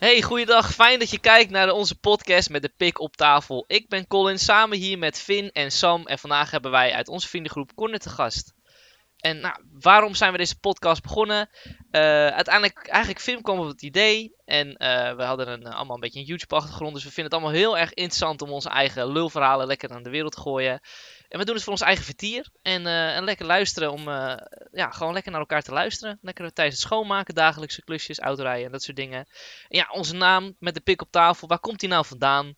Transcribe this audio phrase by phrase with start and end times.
[0.00, 0.72] Hey, goeiedag.
[0.72, 3.64] Fijn dat je kijkt naar onze podcast met de pik op tafel.
[3.66, 6.06] Ik ben Colin, samen hier met Finn en Sam.
[6.06, 8.54] En vandaag hebben wij uit onze vriendengroep Corner te gast.
[9.16, 11.48] En nou, waarom zijn we deze podcast begonnen?
[11.90, 14.34] Uh, uiteindelijk, eigenlijk Finn kwam op het idee.
[14.44, 16.94] En uh, we hadden een, allemaal een beetje een YouTube-achtergrond.
[16.94, 20.10] Dus we vinden het allemaal heel erg interessant om onze eigen lulverhalen lekker aan de
[20.10, 20.80] wereld te gooien.
[21.30, 22.48] En we doen het voor ons eigen vertier.
[22.62, 24.36] En, uh, en lekker luisteren om uh,
[24.72, 26.18] ja, gewoon lekker naar elkaar te luisteren.
[26.22, 29.18] Lekker tijdens het schoonmaken, dagelijkse klusjes, autorijden en dat soort dingen.
[29.68, 32.54] En ja, onze naam met de pik op tafel, waar komt die nou vandaan?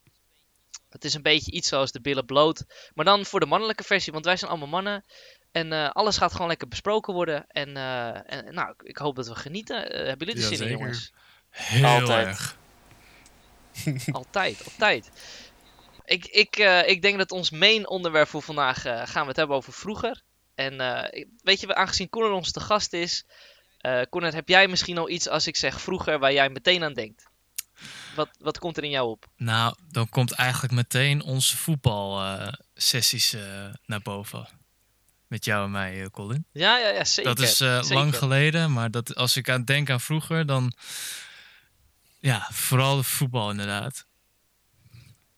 [0.88, 2.64] Het is een beetje iets zoals de billen bloot.
[2.94, 5.04] Maar dan voor de mannelijke versie, want wij zijn allemaal mannen.
[5.50, 7.46] En uh, alles gaat gewoon lekker besproken worden.
[7.48, 7.76] En,
[8.26, 9.76] en nou, ik hoop dat we genieten.
[9.76, 11.12] hebben jullie er ja, zin in, jongens?
[11.48, 12.26] Heel Altijd.
[12.26, 12.56] erg.
[14.12, 15.10] altijd, altijd.
[16.04, 19.36] Ik, ik, uh, ik denk dat ons main onderwerp voor vandaag uh, gaan we het
[19.36, 20.22] hebben over vroeger.
[20.54, 23.24] En uh, weet je, aangezien Conor ons te gast is,
[24.10, 27.26] Conor, heb jij misschien al iets als ik zeg vroeger waar jij meteen aan denkt?
[28.14, 29.26] Wat, wat komt er in jou op?
[29.36, 33.36] Nou, dan komt eigenlijk meteen onze voetbalsessies
[33.86, 34.48] naar boven.
[35.26, 36.46] Met jou en mij, Colin.
[36.52, 37.34] Ja, ja, ja zeker.
[37.34, 37.94] Dat is zeker.
[37.94, 40.72] lang geleden, maar dat, als ik aan denk aan vroeger, dan
[42.20, 44.06] ja, vooral de voetbal inderdaad.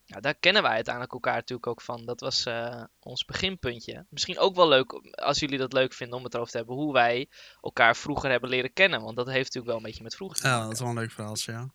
[0.06, 2.04] Ja, daar kennen wij uiteindelijk elkaar natuurlijk ook van.
[2.04, 4.06] Dat was uh, ons beginpuntje.
[4.08, 6.92] Misschien ook wel leuk, als jullie dat leuk vinden om het erover te hebben, hoe
[6.92, 7.28] wij
[7.60, 9.02] elkaar vroeger hebben leren kennen.
[9.02, 10.64] Want dat heeft natuurlijk wel een beetje met vroeger te Ja, maken.
[10.64, 11.68] dat is wel een leuk verhaal, ja.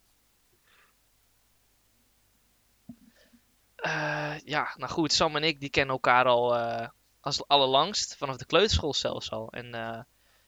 [3.85, 6.88] Uh, ja, nou goed, Sam en ik die kennen elkaar al uh,
[7.19, 9.52] als allerlangst, vanaf de kleuterschool zelfs al.
[9.52, 10.05] En,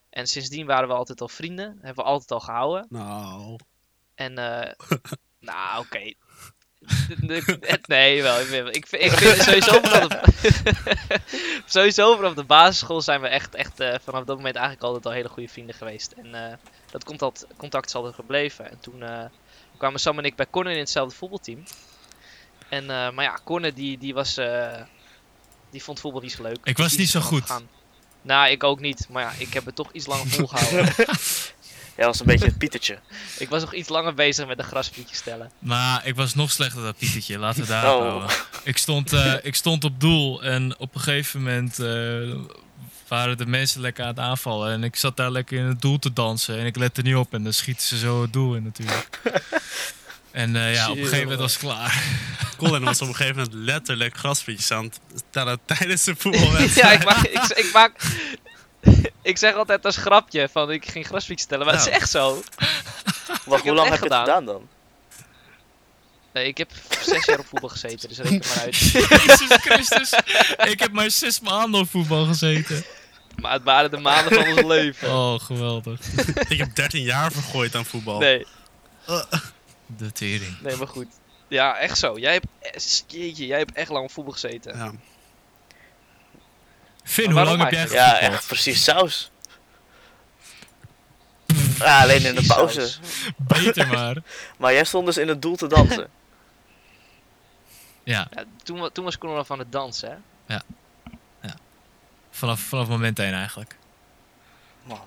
[0.10, 2.86] en sindsdien waren we altijd al vrienden, hebben we altijd al gehouden.
[2.90, 3.60] Nou.
[4.16, 4.34] En,
[5.40, 6.18] nou oké, okay.
[7.88, 8.40] Nee, wel.
[8.40, 11.20] Ik, vind, ik, ik vind sowieso vanaf de,
[11.66, 15.12] sowieso vanaf de basisschool zijn we echt, echt uh, vanaf dat moment eigenlijk altijd al
[15.12, 16.12] hele goede vrienden geweest.
[16.12, 16.54] En uh,
[16.92, 18.72] dat contact, contact is altijd gebleven.
[18.72, 19.24] En toen uh,
[19.78, 21.64] kwamen Sam en ik bij Corner in hetzelfde voetbalteam.
[22.70, 24.40] En, maar ja, Corner die, die was,
[25.70, 26.58] die vond voetbal niet zo leuk.
[26.64, 27.46] Ik was niet zo goed.
[27.46, 27.70] Gaan.
[28.22, 29.08] Nou, ik ook niet.
[29.10, 30.94] Maar ja, ik heb het toch iets langer volgehouden.
[32.02, 33.00] Jij was een beetje het Pietertje.
[33.38, 35.52] ik was nog iets langer bezig met een grasprietje stellen.
[35.60, 38.00] Maar ik was nog slechter dan Pietertje, laten we daar Oh.
[38.00, 38.30] houden.
[38.64, 42.36] Ik stond, uh, ik stond op doel en op een gegeven moment uh,
[43.08, 44.72] waren de mensen lekker aan het aanvallen.
[44.72, 47.34] En ik zat daar lekker in het doel te dansen en ik lette niet op
[47.34, 49.20] en dan schieten ze zo het doel in natuurlijk.
[50.32, 52.04] En uh, ja, op een gegeven moment was het klaar.
[52.58, 56.76] Colin was op een gegeven moment letterlijk grasprietjes aan het tellen tijdens de voetbalwedstrijd.
[56.76, 57.92] ja, ik maak, ik, ik maak,
[59.22, 61.80] ik zeg altijd als grapje van ik ging grasfiets stellen, maar Ja.
[61.80, 62.44] het is echt zo.
[63.46, 64.68] Wacht, hoe lang heb je het gedaan dan?
[66.34, 66.72] Nee, ik heb
[67.02, 68.78] zes jaar op voetbal gezeten, dus reken maar uit.
[69.26, 70.14] Jezus Christus,
[70.72, 72.84] ik heb maar zes maanden op voetbal gezeten.
[73.36, 75.10] Maar het waren de maanden van ons leven.
[75.10, 76.00] Oh, geweldig.
[76.50, 78.20] ik heb 13 jaar vergooid aan voetbal.
[78.20, 78.46] Nee,
[79.98, 80.58] De tering.
[80.62, 81.08] nee, maar goed.
[81.48, 82.20] Ja, echt zo.
[82.20, 82.72] Jij hebt, eh,
[83.08, 84.78] jeetje, jij hebt echt lang op voetbal gezeten.
[84.78, 84.92] Ja.
[87.04, 89.32] Finn, hoe lang heb jij Ja, echt precies saus.
[91.78, 92.94] Ja, alleen in de pauze.
[93.38, 94.18] Beter maar.
[94.58, 96.10] Maar jij stond dus in het doel te dansen.
[98.04, 100.10] Ja, Ja, toen, toen was Conor nog van het dansen,
[100.46, 100.58] hè?
[102.32, 103.76] vanaf, vanaf moment 1 eigenlijk.
[104.84, 105.02] Man.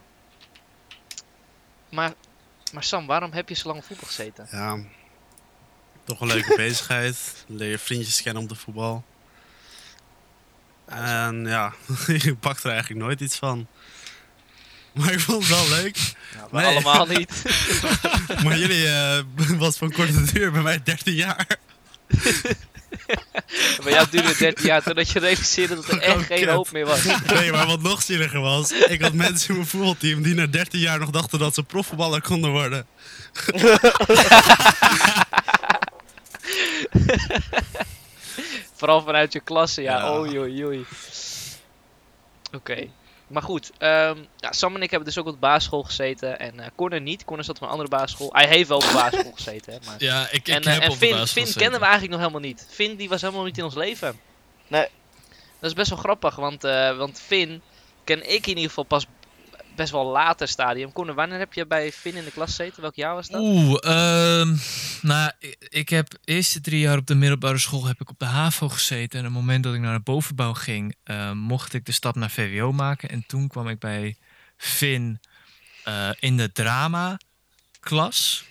[1.88, 2.12] Maar,
[2.72, 4.46] maar Sam, waarom heb je zo lang voetbal gezeten?
[4.50, 4.78] ja.
[6.04, 7.44] Toch een leuke bezigheid.
[7.46, 9.04] Leer je vriendjes kennen op de voetbal.
[10.86, 11.72] En ja,
[12.06, 13.66] je pakt er eigenlijk nooit iets van.
[14.92, 15.98] Maar ik vond het wel leuk.
[16.50, 16.66] Nee.
[16.66, 17.42] allemaal niet.
[18.44, 19.18] Maar jullie eh,
[19.58, 21.46] was van korte duur, bij mij 13 jaar.
[23.82, 26.72] Bij jou duurde het 13 jaar totdat je realiseerde dat er echt Oh, geen hoop
[26.72, 27.04] meer was.
[27.34, 30.80] Nee, maar wat nog zieliger was, ik had mensen in mijn voetbalteam die na 13
[30.80, 32.86] jaar nog dachten dat ze profvoetballer konden worden.
[38.84, 39.98] Vooral vanuit je klasse, ja.
[39.98, 40.18] Ja.
[40.18, 40.86] Oei, oei, oei.
[42.54, 42.88] Oké.
[43.26, 46.38] Maar goed, ehm, ja, Sam en ik hebben dus ook op de basisschool gezeten.
[46.38, 47.24] En eh Corner niet.
[47.24, 48.32] Corner zat op een andere basisschool.
[48.32, 49.78] Hij heeft wel op de basisschool gezeten, hè.
[49.86, 49.94] Maar...
[49.98, 51.78] Ja, ik, ik en heb eh, en op de Finn, basisschool Finn gezeten.
[51.78, 52.66] we eigenlijk nog helemaal niet.
[52.70, 54.20] Finn die was helemaal niet in ons leven.
[54.66, 54.88] Nee.
[55.60, 57.62] Dat is best wel grappig, want, eh, want Finn
[58.04, 59.06] ken ik in ieder geval pas
[59.74, 60.92] best wel later stadium.
[60.92, 62.82] Corner, wanneer heb je bij Finn in de klas gezeten?
[62.82, 63.40] Welk jaar was dat?
[63.40, 64.56] Oeh, ehm,
[65.02, 68.18] nou, ik, ik heb de eerste drie jaar op de middelbare school heb ik op
[68.18, 69.18] de HAVO gezeten.
[69.18, 72.14] En op het moment dat ik naar de bovenbouw ging, eh, mocht ik de stap
[72.14, 73.08] naar VWO maken.
[73.08, 74.16] En toen kwam ik bij
[74.56, 75.20] Finn
[75.84, 77.18] eh, in de drama
[77.80, 78.44] klas.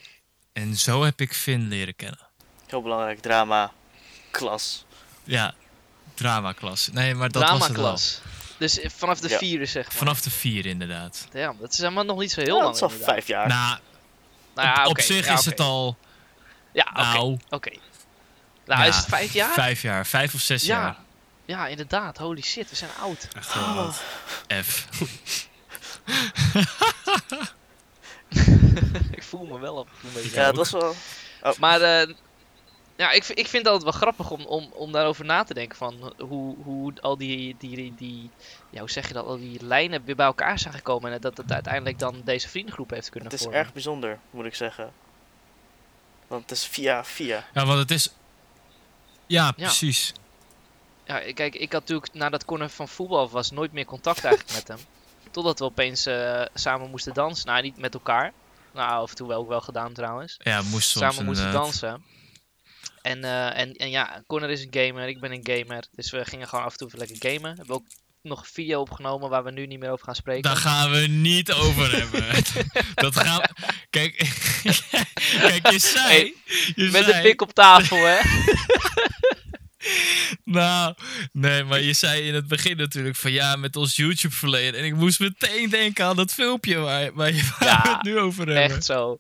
[0.54, 2.28] En zo heb ik Finn leren kennen.
[2.68, 3.72] Heel belangrijk, drama,
[4.31, 4.86] klas.
[5.24, 5.54] Ja,
[6.14, 6.90] drama klas.
[6.92, 8.00] Nee, maar dat was het wel.
[8.63, 9.38] Dus vanaf de Ja.
[9.38, 9.94] vierde, zeg maar.
[9.95, 11.27] Vanaf de vier inderdaad.
[11.33, 12.65] Ja, dat is helemaal nog niet zo heel Ja, lang.
[12.65, 13.13] dat is al inderdaad.
[13.13, 13.48] vijf jaar.
[13.48, 13.77] Nou,
[14.56, 15.98] Nou ja, op, op zich ja, is het al
[16.71, 17.01] Ja, oké.
[17.01, 17.69] Nou, oké.
[18.65, 19.54] Nou, ja, is het vijf jaar?
[19.54, 20.81] Vijf jaar, vijf of zes ja.
[20.81, 20.95] jaar.
[21.45, 22.18] Ja, inderdaad.
[22.18, 23.27] Holy shit, we zijn oud.
[23.36, 23.77] Echt Oh.
[23.77, 24.01] oud.
[24.65, 24.88] F.
[29.12, 30.95] ik voel me wel toe een beetje Ja, het was wel...
[31.60, 32.13] Maar eh,
[32.95, 35.54] ja, ik, vind- ik vind het altijd wel grappig om, om, om daarover na te
[35.54, 35.78] denken.
[35.78, 38.30] Van hoe, hoe al die, die, die, die,
[38.69, 41.12] ja, hoe zeg je dat, al die lijnen weer bij elkaar zijn gekomen.
[41.12, 43.62] En dat het uiteindelijk dan deze vriendengroep heeft kunnen Het is vormen.
[43.63, 44.92] erg bijzonder, moet ik zeggen.
[46.28, 47.45] Want het is via via.
[47.54, 48.10] Ja, want het is...
[49.28, 50.13] Ja, precies.
[51.06, 54.68] Ja, kijk, ik had natuurlijk nadat Connor van voetbal was nooit meer contact eigenlijk met
[54.68, 54.78] hem.
[55.31, 57.48] Totdat we opeens eh, samen moesten dansen.
[57.48, 58.34] Nou, niet met elkaar.
[58.74, 60.36] Nou, af en toe wel ook wel gedaan trouwens.
[60.39, 62.04] Ja, moest soms samen moesten dansen.
[63.04, 65.84] En, eh, en, en ja, Connor is een gamer, ik ben een gamer.
[65.92, 67.52] Dus we gingen gewoon af en toe even lekker gamen.
[67.52, 67.88] We hebben ook
[68.22, 70.42] nog een video opgenomen waar we nu niet meer over gaan spreken.
[70.42, 72.44] Daar gaan we niet over hebben.
[73.06, 73.50] dat gaan we...
[73.90, 74.16] Kijk,
[75.48, 76.08] kijk, je zei...
[76.08, 76.34] Hey,
[76.76, 78.20] je Met de zei- pik op tafel, hè?
[80.44, 80.96] Nou,
[81.32, 84.80] nee, maar je zei in het begin natuurlijk van ja, met ons YouTube verleden.
[84.80, 88.04] En ik moest meteen denken aan dat filmpje waar, waar, je, waar Ja, we het
[88.04, 88.64] nu over hebben.
[88.76, 89.20] Echt zo.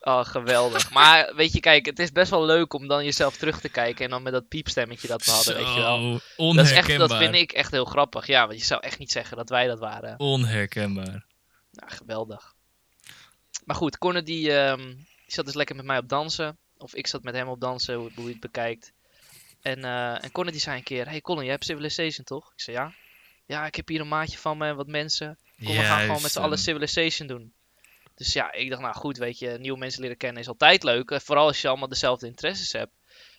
[0.00, 0.90] Oh, geweldig.
[0.90, 4.04] Maar weet je, kijk, het is best wel leuk om dan jezelf terug te kijken.
[4.04, 6.12] En dan met dat piepstemmetje dat we hadden, weet je wel.
[6.12, 6.88] Dat, is onherkenbaar.
[6.88, 8.26] echt, dat vind ik echt heel grappig.
[8.26, 10.18] Ja, want je zou echt niet zeggen dat wij dat waren.
[10.18, 11.24] Onherkenbaar.
[11.72, 12.54] Nou, geweldig.
[13.64, 16.58] Maar goed, die, ehm, die zat dus lekker met mij op dansen.
[16.78, 18.92] Of ik zat met hem op dansen, hoe, hoe je het bekijkt.
[19.60, 22.52] En, eh en die zei een keer, hey Colin, jij hebt Civilization toch?
[22.52, 22.94] Ik zei ja.
[23.46, 25.38] Ja, ik heb hier een maatje van me en wat mensen.
[25.64, 27.52] Kom, we gaan gewoon met Juist, z'n allen ehm, Civilization doen.
[28.20, 31.10] Dus ja, ik dacht, nou goed, weet je, nieuwe mensen leren kennen is altijd leuk.
[31.10, 32.92] eh, Vooral als je allemaal dezelfde interesses hebt.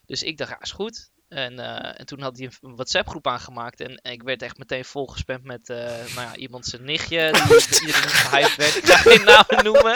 [0.06, 1.12] Dus ik dacht, ja, is goed.
[1.32, 3.82] En, eh, en toen had hij een WhatsApp-groep aangemaakt.
[3.82, 5.78] En, en ik werd echt meteen volgespamd met eh,
[6.16, 7.32] nou ja, iemand zijn nichtje.
[7.32, 8.76] Die iedereen gehyped werd.
[8.76, 9.96] Ik ga geen namen noemen.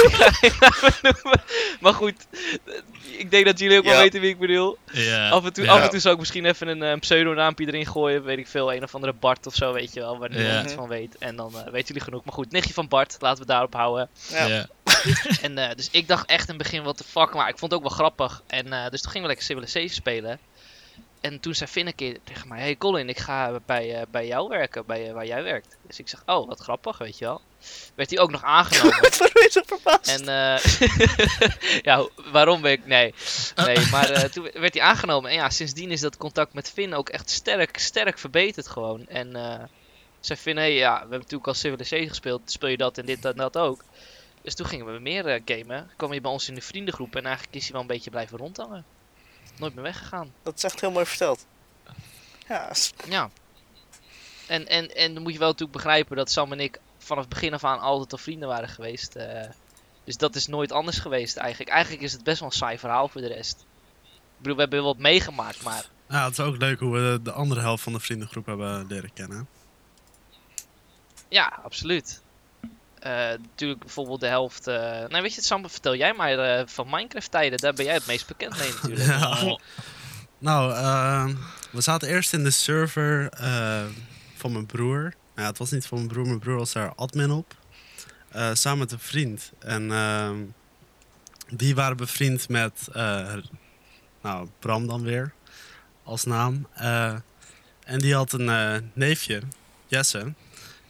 [0.00, 1.42] ik ga geen namen noemen.
[1.80, 2.26] Maar goed,
[2.64, 2.74] eh,
[3.18, 4.78] ik denk dat jullie ook wel weten wie ik bedoel.
[4.92, 5.72] Ja, Af en, toe, ja.
[5.72, 8.24] af en toe zou ik misschien even een, eh, een pseudonaampje erin gooien.
[8.24, 10.18] Weet ik veel, een of andere Bart of zo, weet je wel.
[10.18, 10.62] Waar niemand Ja.
[10.62, 11.16] iets van weet.
[11.18, 12.24] En dan eh, weten jullie genoeg.
[12.24, 14.08] Maar goed, nichtje van Bart, laten we daarop houden.
[14.28, 14.66] Ja.
[15.42, 17.34] En eh, dus ik dacht echt in het begin, what the fuck.
[17.34, 18.42] Maar ik vond het ook wel grappig.
[18.46, 20.38] En eh, dus toen gingen we lekker Civilization spelen.
[21.20, 24.26] En toen zei Finn een keer tegen mij: Hey Colin, ik ga bij, eh, bij
[24.26, 25.76] jou werken, bij waar jij werkt.
[25.86, 27.40] Dus ik zeg: Oh, wat grappig, weet je wel.
[27.94, 29.00] Werd hij ook nog aangenomen.
[29.18, 30.20] Waarom ben je zo verbaasd?
[30.20, 30.24] En
[31.90, 32.86] ja, waarom ben ik.
[32.86, 33.14] Nee,
[33.56, 35.30] nee maar toen werd hij aangenomen.
[35.30, 39.06] En ja, sindsdien is dat contact met Finn ook echt sterk, sterk verbeterd gewoon.
[39.08, 39.36] En
[40.20, 42.40] zei Finn: Hey, ja, we hebben natuurlijk al Civilization gespeeld.
[42.44, 43.84] Speel je dat en dit en dat ook?
[44.48, 45.90] Dus toen gingen we meer eh, gamen.
[45.96, 47.16] kwam hij bij ons in de vriendengroep.
[47.16, 48.84] En eigenlijk is hij wel een beetje blijven rondhangen.
[49.58, 50.32] Nooit meer weggegaan.
[50.42, 51.46] Dat is echt heel mooi verteld.
[52.48, 52.72] Ja,
[53.08, 53.30] Ja.
[54.46, 57.32] En, en, en dan moet je wel natuurlijk begrijpen dat Sam en ik vanaf het
[57.32, 59.16] begin af aan altijd al vrienden waren geweest.
[59.16, 59.50] eh.
[60.04, 61.70] dus dat is nooit anders geweest eigenlijk.
[61.70, 63.66] Eigenlijk is het best wel een saai verhaal voor de rest.
[64.02, 67.20] Ik bedoel, we hebben wel wat meegemaakt, maar Ja, het is ook leuk hoe we
[67.22, 69.48] de andere helft van de vriendengroep hebben leren kennen.
[71.28, 72.22] ja, absoluut.
[73.00, 74.66] Eh, natuurlijk bijvoorbeeld de helft...
[74.66, 77.58] eh nou, weet je het, Sam, vertel jij maar eh, van Minecraft-tijden.
[77.58, 79.06] Daar ben jij het meest bekend mee natuurlijk.
[79.20, 79.58] Ja.
[80.38, 81.28] Nou, eh,
[81.70, 83.84] we zaten eerst in de server eh,
[84.36, 85.00] van mijn broer.
[85.00, 87.54] Nou, ja, het was niet van mijn broer, mijn broer was daar admin op.
[88.28, 89.52] Eh, samen met een vriend.
[89.58, 90.36] En ehm,
[91.50, 93.34] die waren bevriend met eh,
[94.22, 95.32] nou, Bram dan weer,
[96.02, 96.66] als naam.
[96.74, 97.14] Eh,
[97.84, 99.42] en die had een eh, neefje,
[99.86, 100.32] Jesse,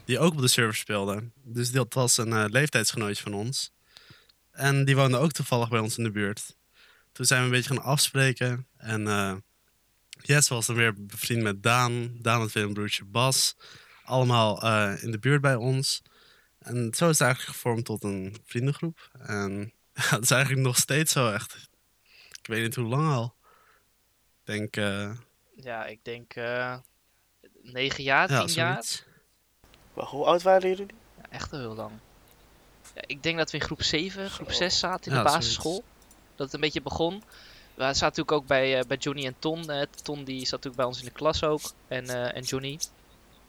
[0.08, 1.30] die ook op de server speelde.
[1.42, 3.72] Dus dat was een eh, leeftijdsgenootje van ons.
[4.50, 6.56] En die woonde ook toevallig bij ons in de buurt.
[7.12, 8.66] Toen zijn we een beetje gaan afspreken.
[8.76, 9.06] En
[10.08, 12.18] Jesse was dan weer bevriend met Daan.
[12.20, 13.56] Daan had weer een broertje Bas.
[14.04, 16.02] Allemaal eh, in de buurt bij ons.
[16.58, 19.10] En zo is het eigenlijk gevormd tot een vriendengroep.
[19.18, 21.68] En het is eigenlijk nog steeds zo echt.
[22.38, 23.34] Ik weet niet hoe lang al.
[24.44, 24.74] Ik denk,
[25.56, 26.34] Ja, ik denk
[27.62, 29.06] 9 jaar, 10 ja, jaar.
[30.04, 30.86] Hoe oud waren jullie?
[31.16, 31.90] Ja, echt al heel lang.
[32.94, 34.56] Ja, ik denk dat we in groep 7, groep Zo.
[34.56, 35.46] 6 zaten in Ja, de zoiets.
[35.46, 35.84] basisschool.
[36.36, 37.22] Dat het een beetje begon.
[37.74, 39.70] We zaten natuurlijk ook bij, eh, bij Johnny en Ton.
[39.70, 41.60] eh, Ton die zat natuurlijk bij ons in de klas ook.
[41.88, 42.76] En, eh, en Johnny.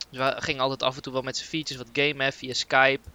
[0.09, 3.09] Dus we gingen altijd af en toe wel met z'n features wat gamen via Skype.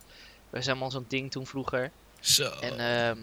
[0.51, 1.91] We zijn allemaal zo'n ding toen vroeger.
[2.21, 2.51] Zo.
[2.61, 3.19] En ehm,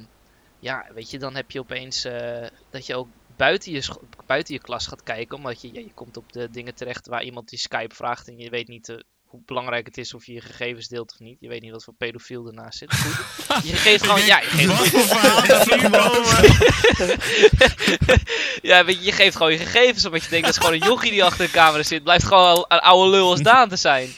[0.59, 3.87] ja, weet je, dan heb je opeens eh, dat je ook buiten je,
[4.25, 5.37] buiten je klas gaat kijken.
[5.37, 8.37] Omdat je, ja, je komt op de dingen terecht waar iemand die Skype vraagt en
[8.37, 8.95] je weet niet
[9.31, 11.37] hoe belangrijk het is of je je gegevens deelt of niet.
[11.39, 12.93] Je weet niet wat voor pedofiel ernaast zit.
[12.95, 13.67] Goed.
[13.67, 14.91] Je geeft gewoon, ja, je geeft,
[18.69, 20.87] ja, weet je, je geeft gewoon je gegevens omdat je denkt dat is gewoon een
[20.87, 22.03] jochie die achter de camera zit.
[22.03, 24.09] Blijft gewoon een oude lul als Daan te zijn.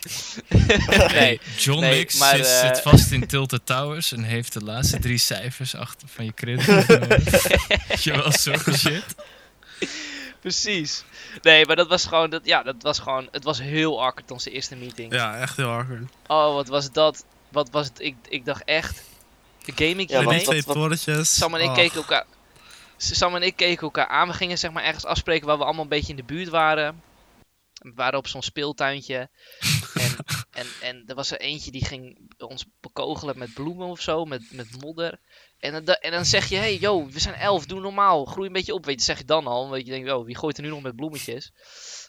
[1.14, 1.40] nee.
[1.58, 5.00] John Nee, Wicks maar, zit, eh, zit vast in Tilted Towers en heeft de laatste
[5.00, 6.86] drie cijfers achter van je credit.
[8.04, 9.04] Je wel, zulke shit.
[10.44, 11.04] Precies.
[11.42, 14.52] Nee, maar dat was gewoon, dat, ja, dat was gewoon, het was heel awkward onze
[14.52, 15.14] eerste meeting.
[15.14, 16.04] Ja, echt heel awkward.
[16.28, 17.26] Oh, wat was dat?
[17.50, 18.00] Wat was het?
[18.00, 19.02] Ik, ik dacht echt,
[19.66, 21.36] de gaming Ja, want twee torentjes.
[21.36, 21.76] Sam en ik Oh.
[21.76, 22.26] keken elkaar.
[22.98, 24.28] Sam en ik keken elkaar aan.
[24.28, 27.02] We gingen zeg maar ergens afspreken waar we allemaal een beetje in de buurt waren.
[27.74, 29.30] We waren op zo'n speeltuintje.
[30.54, 34.52] en, en, er was er eentje die ging ons bekogelen met bloemen of zo, met,
[34.52, 35.20] met modder.
[35.60, 38.54] En dan, en dan zeg je, hey yo, we zijn elf, doe normaal, groei een
[38.54, 38.86] beetje op.
[38.86, 40.82] Weet je, zeg je dan al, want je denkt, oh, wie gooit er nu nog
[40.82, 41.52] met bloemetjes?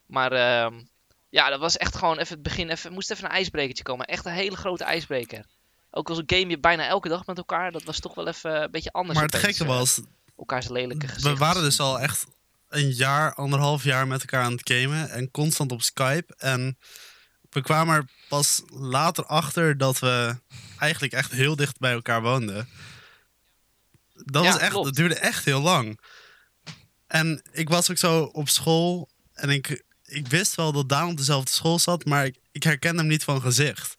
[0.06, 0.82] Maar ehm,
[1.28, 4.06] ja, dat was echt gewoon even het begin, even, moest even een ijsbrekertje komen.
[4.06, 5.46] Echt een hele grote ijsbreker.
[5.90, 8.70] Ook al game je bijna elke dag met elkaar, dat was toch wel even een
[8.70, 9.14] beetje anders.
[9.14, 10.00] Maar het opeens, gekke eh, was,
[10.36, 11.32] elkaars lelijke gezichten.
[11.32, 12.26] we waren dus al echt
[12.68, 15.10] een jaar, anderhalf jaar met elkaar aan het gamen.
[15.10, 16.34] En constant op Skype.
[16.36, 16.78] En
[17.54, 20.36] we kwamen er pas later achter dat we
[20.78, 22.68] eigenlijk echt heel dicht bij elkaar woonden.
[24.14, 24.86] Dat Ja, was echt, klopt.
[24.86, 26.00] het duurde echt heel lang.
[27.06, 29.08] En ik was ook zo op school.
[29.32, 32.04] En ik, ik wist wel dat Daan op dezelfde school zat.
[32.04, 33.94] Maar ik, ik herkende hem niet van gezicht.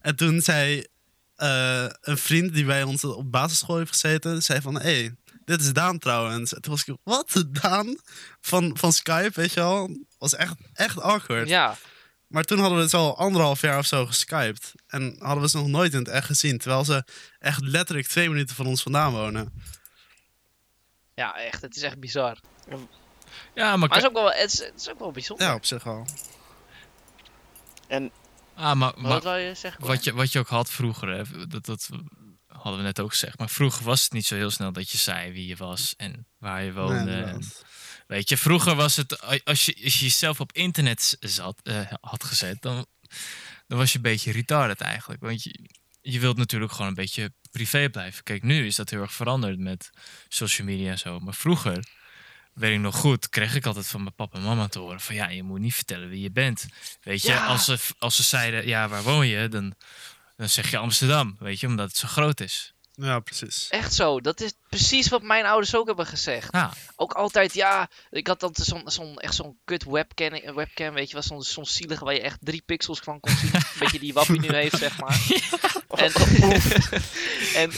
[0.00, 0.86] En toen zei
[1.36, 5.14] eh, een vriend die bij ons op basisschool heeft gezeten, zei van, hé, hey,
[5.44, 6.54] dit is Daan trouwens.
[6.54, 7.96] En toen was ik, wat, Daan?
[8.40, 9.96] Van, van Skype, weet je wel?
[10.18, 11.48] Was echt, echt awkward.
[11.48, 11.76] Ja,
[12.36, 14.72] Maar toen hadden we het al anderhalf jaar of zo geskyped.
[14.86, 16.58] En hadden we ze nog nooit in het echt gezien.
[16.58, 17.04] Terwijl ze
[17.38, 19.52] echt letterlijk twee minuten van ons vandaan wonen.
[21.14, 21.62] ja, echt.
[21.62, 22.38] Het is echt bizar.
[22.68, 22.76] Ja,
[23.54, 25.46] maar, Maar het is ook wel, het is, het is ook wel bijzonder.
[25.46, 26.06] Ja, op zich wel.
[27.88, 28.10] En
[28.54, 29.86] ah, maar, Maar wat wil je zeggen?
[29.86, 31.88] Wat, je, wat je ook had vroeger, hè, dat, dat
[32.46, 33.38] hadden we net ook gezegd.
[33.38, 36.26] Maar vroeger was het niet zo heel snel dat je zei wie je was en
[36.38, 37.04] waar je woonde.
[37.04, 37.38] Nee.
[38.06, 42.24] Weet je, vroeger was het, als je, als je jezelf op internet zat, eh, had
[42.24, 42.86] gezet, dan,
[43.66, 45.20] dan was je een beetje retarded eigenlijk.
[45.20, 45.58] Want je,
[46.02, 48.22] je wilt natuurlijk gewoon een beetje privé blijven.
[48.22, 49.90] Kijk, nu is dat heel erg veranderd met
[50.28, 51.18] social media en zo.
[51.18, 51.84] Maar vroeger,
[52.52, 55.14] weet ik nog goed, kreeg ik altijd van mijn papa en mama te horen van
[55.14, 56.66] ja, je moet niet vertellen wie je bent.
[57.02, 57.46] Weet je, Ja.
[57.46, 59.48] als, ze, als ze zeiden, ja, waar woon je?
[59.48, 59.74] Dan,
[60.36, 62.74] dan zeg je Amsterdam, weet je, omdat het zo groot is.
[62.96, 63.68] Ja, precies.
[63.68, 64.20] Echt zo.
[64.20, 66.52] Dat is precies wat mijn ouders ook hebben gezegd.
[66.52, 67.90] Ja, Ook altijd, ja.
[68.10, 71.22] Ik had altijd zo'n zo'n echt zo'n kut webcam, webcam, weet je wel.
[71.22, 73.54] Zo'n zo'n zielige waar je echt drie pixels van kon zien.
[73.54, 75.20] Een beetje die wappie nu heeft, zeg maar.
[75.96, 76.12] En,
[77.62, 77.72] en,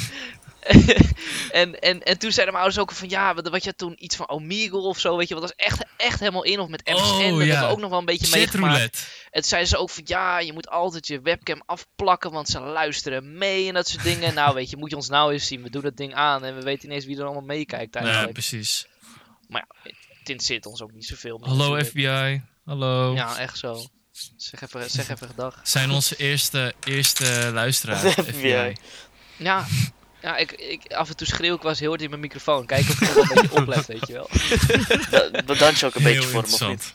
[1.51, 4.17] en, en, en toen zeiden mijn ouders ook van, ja, wat, wat je toen iets
[4.17, 5.35] van Omegle of zo, weet je.
[5.35, 6.61] Wat was echt, echt helemaal in.
[6.61, 7.37] Of met MSN, Oh, dat ja.
[7.45, 9.07] hebben we ook nog wel een beetje meegemaakt.
[9.31, 12.61] En toen zeiden ze ook van ja, je moet altijd je webcam afplakken, want ze
[12.61, 14.35] luisteren mee en dat soort dingen.
[14.35, 15.63] nou, weet je, moet je ons nou eens zien.
[15.63, 18.87] We doen dat ding aan en we weten ineens wie er allemaal meekijkt Ja, precies.
[19.49, 21.41] maar ja, het interesseert ons ook niet zoveel.
[21.43, 21.89] Hallo natuurlijk.
[21.89, 23.15] FBI, hallo.
[23.15, 23.85] Ja, echt zo.
[24.37, 25.61] Zeg even, zeg even gedag.
[25.63, 28.15] Zijn onze eerste, eerste luisteraars.
[28.35, 28.73] FBI.
[29.37, 29.67] Ja,
[30.23, 32.67] ja ik, ik, af en toe schreeuw ik wel eens heel hard in mijn microfoon.
[32.67, 34.29] Kijken of ik een beetje oplet, weet je wel.
[35.11, 36.95] da- bedankt je ook een Heel beetje voor hem, of niet?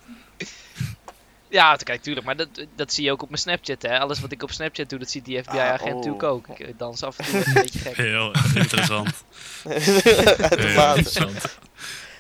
[1.50, 2.26] Ja, kijk, tuurlijk.
[2.26, 4.00] Maar dat, dat zie je ook op mijn Snapchat, hè.
[4.00, 5.96] Alles wat ik op Snapchat doe, dat ziet die FBI-agent Ah, oh.
[5.96, 6.48] natuurlijk ook.
[6.48, 7.96] Ik dans af en toe een beetje gek.
[7.96, 9.10] Heel interessant.
[9.64, 11.58] Heel interessant.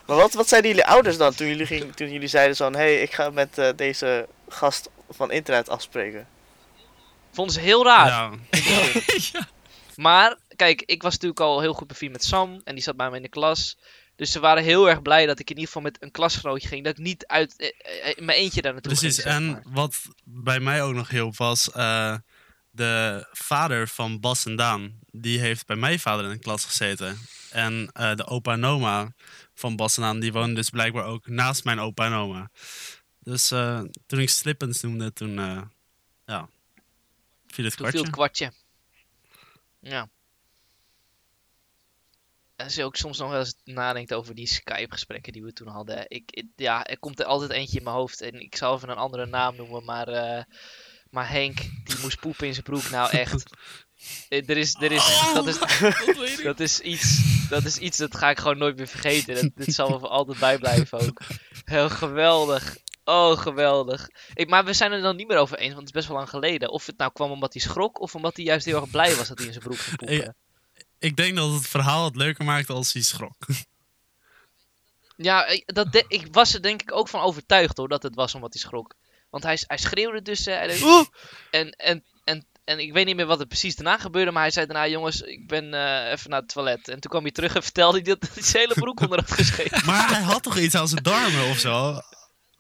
[0.06, 2.78] Maar wat, wat zeiden jullie ouders dan toen jullie, ging, toen jullie zeiden zo hé,
[2.78, 6.28] hey, ik ga met eh, deze gast van internet afspreken?
[7.32, 8.08] Vonden ze heel raar.
[8.08, 8.32] Ja,
[9.32, 9.48] ja.
[9.96, 12.62] Maar, kijk, ik was natuurlijk al heel goed bevriend met Sam.
[12.64, 13.78] En die zat bij me in de klas.
[14.16, 16.84] Dus ze waren heel erg blij dat ik in ieder geval met een klasgenootje ging.
[16.84, 19.20] Dat ik niet uit eh, eh, mijn eentje daar naartoe precies.
[19.20, 19.28] ging.
[19.28, 21.72] zeg En wat bij mij ook nog hielp was...
[21.72, 22.18] eh,
[22.72, 27.18] de vader van Bas en Daan, die heeft bij mijn vader in de klas gezeten.
[27.52, 29.14] En de opa en oma
[29.54, 32.50] van Bas en Daan, die woonden dus blijkbaar ook naast mijn opa en oma.
[33.20, 33.48] Dus
[34.06, 35.34] toen ik Slippens noemde, toen
[36.26, 36.50] ja,
[37.48, 38.02] viel het Toen viel kwartje.
[38.02, 38.52] het kwartje.
[39.80, 40.10] Ja.
[42.56, 46.06] Als je ook soms nog wel eens nadenkt over die Skype-gesprekken die we toen hadden.
[46.08, 48.22] Ik, ja, er komt er altijd eentje in mijn hoofd.
[48.22, 49.84] En ik zal even een andere naam noemen.
[49.84, 50.44] Maar, eh,
[51.10, 52.90] maar Henk, die moest poepen in zijn broek.
[52.90, 53.44] Nou echt.
[54.30, 55.60] Eh, Er is, er is, dat, is,
[56.44, 59.36] dat, is iets, dat is iets dat ga ik gewoon nooit meer vergeten.
[59.36, 61.22] Dat, dit zal me voor altijd bijblijven ook.
[61.64, 62.78] Heel geweldig.
[63.04, 64.10] Oh, geweldig.
[64.34, 66.18] Ik, maar we zijn er dan niet meer over eens, want het is best wel
[66.18, 66.70] lang geleden.
[66.70, 69.28] Of het nou kwam omdat hij schrok, of omdat hij juist heel erg blij was
[69.28, 70.36] dat hij in zijn broek ging poepen.
[71.04, 73.36] Ik denk dat het verhaal het leuker maakt als hij schrok.
[75.16, 78.16] Ja, ik- dat de- ik was er denk ik ook van overtuigd hoor, dat het
[78.16, 78.94] was omdat hij schrok.
[79.30, 80.46] Want hij, hij schreeuwde dus.
[80.48, 80.62] eh,
[81.50, 84.32] en, en, en, en ik weet niet meer wat er precies daarna gebeurde.
[84.32, 86.88] Maar hij zei daarna: Jongens, ik ben eh, even naar het toilet.
[86.88, 89.32] En toen kwam hij terug en vertelde hij dat hij zijn hele broek onder had
[89.42, 89.86] geschreven.
[89.86, 92.00] Maar hij had toch iets aan zijn darmen of zo?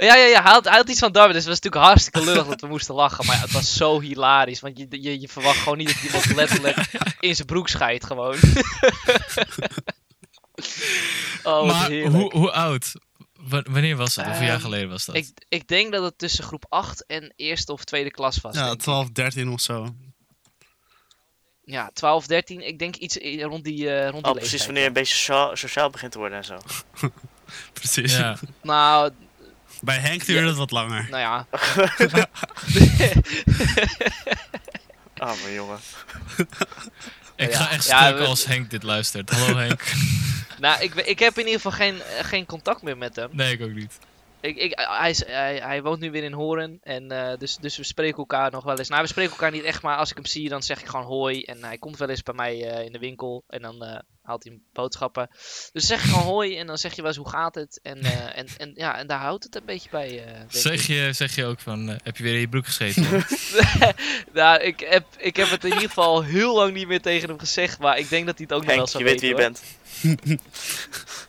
[0.03, 1.33] Ja, ja, ja, hij had, hij had iets van Darwin.
[1.33, 3.25] Dus het was natuurlijk hartstikke lullig dat we moesten lachen.
[3.25, 4.59] Maar ja, het was zo hilarisch.
[4.59, 6.77] Want je, je, je verwacht gewoon niet dat iemand letterlijk
[7.19, 8.35] in zijn broek scheidt gewoon.
[11.43, 12.91] oh, wat maar hoe, hoe oud?
[13.39, 14.25] Wa- wanneer was dat?
[14.25, 15.15] Hoeveel jaar Ehm, geleden was dat?
[15.15, 18.55] Ik, ik denk dat het tussen groep 8 en eerste of tweede klas was.
[18.55, 18.81] Ja, denk ik.
[18.81, 19.95] 12, 13 of zo.
[21.65, 22.67] Ja, 12, 13.
[22.67, 24.93] Ik denk iets i- rond die, eh rond die Oh, precies leeftijd, wanneer je een
[24.93, 26.57] beetje sociaal, sociaal begint te worden en zo.
[27.73, 28.15] Precies.
[28.17, 28.37] ja.
[28.61, 29.11] Nou,
[29.83, 30.47] Bij Henk duurde Ja.
[30.47, 31.07] het wat langer.
[31.09, 31.45] nou ja.
[35.17, 35.79] Ah, mijn jongen.
[37.35, 37.57] Ik Ja.
[37.57, 39.29] ga echt Ja, stuk we- als Henk dit luistert.
[39.29, 39.83] Hallo Henk.
[40.59, 43.29] nou, ik, ik heb in ieder geval geen, geen contact meer met hem.
[43.31, 43.99] Nee, ik ook niet.
[44.41, 46.79] Ik, ik, hij, is- hij, hij woont nu weer in Horen.
[46.83, 48.89] En, eh, dus, dus we spreken elkaar nog wel eens.
[48.89, 51.05] Nou, we spreken elkaar niet echt, maar als ik hem zie, dan zeg ik gewoon
[51.05, 51.41] hoi.
[51.43, 53.43] En hij komt wel eens bij mij eh, in de winkel.
[53.47, 55.29] En dan eh, haalt hij boodschappen.
[55.71, 56.57] Dus zeg je gewoon hoi.
[56.57, 57.79] En dan zeg je wel eens hoe gaat het.
[57.83, 60.25] En, eh, en, en, ja, en daar houdt het een beetje bij.
[60.25, 60.87] eh, denk Zeg ik.
[60.87, 63.03] je, zeg je ook van, eh, heb je weer in je broek gescheten?
[64.33, 67.39] nou, ik heb, ik heb het in ieder geval heel lang niet meer tegen hem
[67.39, 67.79] gezegd.
[67.79, 69.35] Maar ik denk dat hij het ook nog wel Henk, zou je weet wie je
[69.35, 69.63] bent.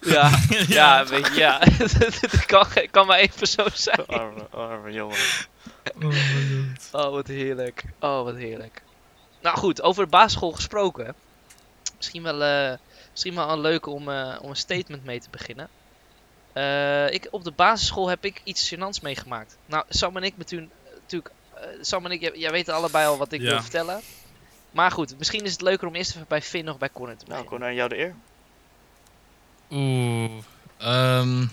[0.01, 1.61] Ja, ja, weet je, ja.
[1.63, 4.07] Het kan, kan maar één persoon zijn.
[4.07, 5.17] Arme, arme jongen.
[6.03, 6.15] Oh.
[6.93, 7.85] Oh, wat heerlijk.
[8.01, 8.83] Oh, wat heerlijk.
[9.43, 11.15] Nou goed, over de basisschool gesproken.
[12.05, 12.79] Misschien wel, eh,
[13.11, 15.69] misschien wel een leuke om, eh, om een statement mee te beginnen.
[16.53, 19.57] Eh, ik, op de basisschool heb ik iets gênants meegemaakt.
[19.67, 20.71] Nou, Sam en ik toen,
[21.01, 21.31] natuurlijk...
[21.81, 23.49] Sam en ik, jij, jij weet allebei al wat ik Ja.
[23.51, 24.01] wil vertellen.
[24.71, 27.25] Maar goed, misschien is het leuker om eerst even bij Finn nog bij Connor te
[27.29, 27.51] Nou, beginnen.
[27.51, 28.15] kom naar jou de eer.
[29.71, 30.43] Oeh.
[30.79, 31.47] ehm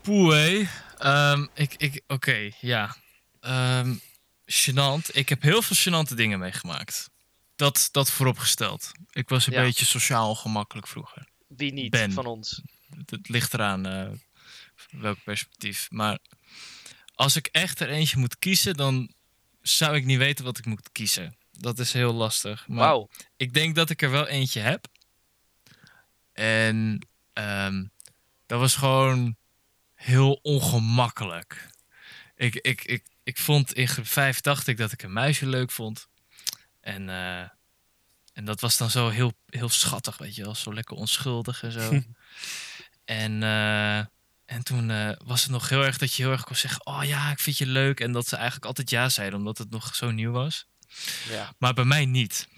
[0.00, 0.68] Poeh.
[0.98, 2.96] Ehm, ik, ik, Oké, ja.
[3.40, 3.94] Ehm
[4.46, 5.06] gênant.
[5.12, 7.10] Ik heb heel veel gênante dingen meegemaakt.
[7.56, 8.90] Dat, dat vooropgesteld.
[9.10, 9.62] Ik was een Ja.
[9.62, 11.28] beetje sociaal ongemakkelijk vroeger.
[11.48, 12.12] Wie niet Ben.
[12.12, 12.60] van ons.
[12.96, 14.10] Het, het ligt eraan eh,
[14.90, 15.90] welk perspectief.
[15.90, 16.18] Maar
[17.14, 19.12] als ik echt er eentje moet kiezen, dan
[19.62, 21.36] zou ik niet weten wat ik moet kiezen.
[21.50, 22.68] Dat is heel lastig.
[22.68, 23.08] Maar Wauw.
[23.36, 24.86] ik denk dat ik er wel eentje heb.
[26.32, 27.84] En ehm,
[28.46, 29.36] dat was gewoon
[29.94, 31.70] heel ongemakkelijk.
[32.36, 35.70] Ik, ik, ik, ik vond in groep 5 dacht ik dat ik een muisje leuk
[35.70, 36.08] vond.
[36.86, 37.40] En, eh,
[38.32, 40.54] en dat was dan zo heel, heel schattig, weet je wel.
[40.54, 41.80] Zo lekker onschuldig en zo.
[43.04, 43.98] en, eh,
[44.44, 46.86] en toen eh, was het nog heel erg dat je heel erg kon zeggen...
[46.86, 48.00] Oh ja, ik vind je leuk.
[48.00, 50.66] En dat ze eigenlijk altijd ja zeiden, omdat het nog zo nieuw was.
[51.28, 51.54] Ja.
[51.58, 52.48] Maar bij mij niet.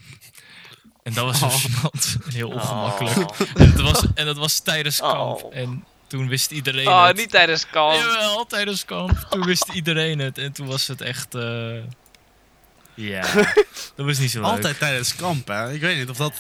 [1.03, 1.65] En dat was Oh.
[1.65, 2.33] gênant.
[2.33, 3.17] Heel ongemakkelijk.
[3.17, 3.41] Oh.
[3.55, 5.43] En, dat was, en dat was tijdens kamp.
[5.43, 5.57] Oh.
[5.57, 7.17] En toen wist iedereen Oh, het.
[7.17, 7.95] niet tijdens kalm.
[7.95, 9.27] Jawel, tijdens kamp.
[9.31, 10.39] Toen wist iedereen het.
[10.39, 11.35] En toen was het echt...
[13.01, 13.21] Ja,
[13.97, 14.51] dat was niet zo leuk.
[14.51, 15.73] Altijd tijdens kamp, hè?
[15.73, 16.33] Ik weet niet of dat...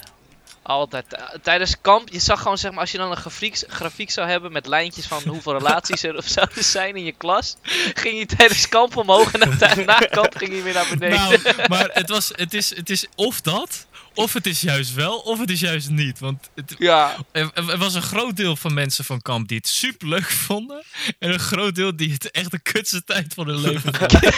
[0.63, 1.13] Altijd.
[1.15, 4.29] eh, Tijdens kamp, je zag gewoon zeg maar, als je dan een grafiek, grafiek zou
[4.29, 7.57] hebben met lijntjes van hoeveel relaties er of zouden zijn in je klas,
[7.95, 11.41] ging je tijdens kamp omhoog en tij- na kamp ging je weer naar beneden.
[11.45, 15.19] Nou, maar het, was, het, is, het is of dat, of het is juist wel,
[15.19, 16.19] of het is juist niet.
[16.19, 19.69] Want het, ja, er, er was een groot deel van mensen van kamp die het
[19.69, 20.83] super leuk vonden.
[21.19, 24.33] En een groot deel die het echt de kutste tijd van hun leven vonden.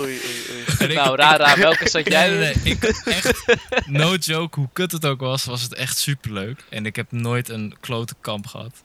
[0.00, 0.64] Oei, oei, oei.
[0.78, 1.58] En ik- nou raar, raar.
[1.68, 2.60] Welke zat jij Nee, nee, in?
[2.64, 2.72] nee.
[2.72, 3.44] Ik, echt,
[3.86, 6.64] no joke, hoe kut het ook was, was het echt superleuk.
[6.68, 8.82] En ik heb nooit een klote kamp gehad.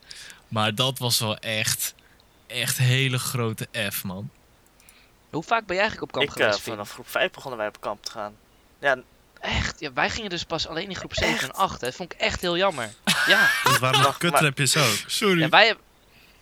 [0.48, 1.94] Maar dat was wel echt,
[2.48, 4.30] echt hele grote F, man.
[5.30, 6.76] Hoe vaak ben jij eigenlijk op kamp Ik, geweest, Finn?
[6.76, 8.34] vanaf groep 5 begonnen wij op kamp te gaan.
[8.80, 8.98] Ja,
[9.40, 9.80] Echt?
[9.80, 11.82] Ja, wij gingen dus pas alleen in groep 7 en 8.
[11.82, 11.88] hè.
[11.88, 12.90] Dat vond ik echt heel jammer.
[13.28, 13.48] Ja.
[13.64, 14.96] Het waren nog kuttrapjes ook.
[15.08, 15.40] Sorry.
[15.40, 15.76] ja wij,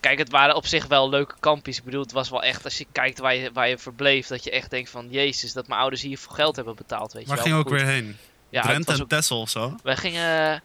[0.03, 1.77] Kijk, het waren op zich wel leuke kampjes.
[1.77, 4.43] Ik bedoel, het was wel echt, als je kijkt waar je, waar je verbleef, dat
[4.43, 7.27] je echt denkt van, jezus, dat mijn ouders hier voor geld hebben betaald, weet je
[7.27, 7.45] Waar wel.
[7.45, 8.17] ging ook weer heen?
[8.49, 9.75] Ja, en ook- Texel of zo?
[9.83, 10.63] Wij gingen,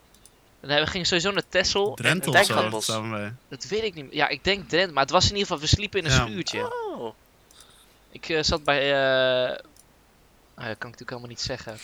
[0.61, 1.93] nee, we gingen sowieso naar Texel.
[1.95, 3.29] Drenthe en, of zo?
[3.49, 4.15] Dat weet ik niet meer.
[4.15, 6.25] Ja, ik denk Drenthe, maar het was in ieder geval, we sliepen in een Ja.
[6.27, 6.73] schuurtje.
[6.95, 7.13] oh.
[8.11, 9.57] Ik eh, zat bij, eh
[10.55, 11.77] nou, dat kan ik natuurlijk helemaal niet zeggen.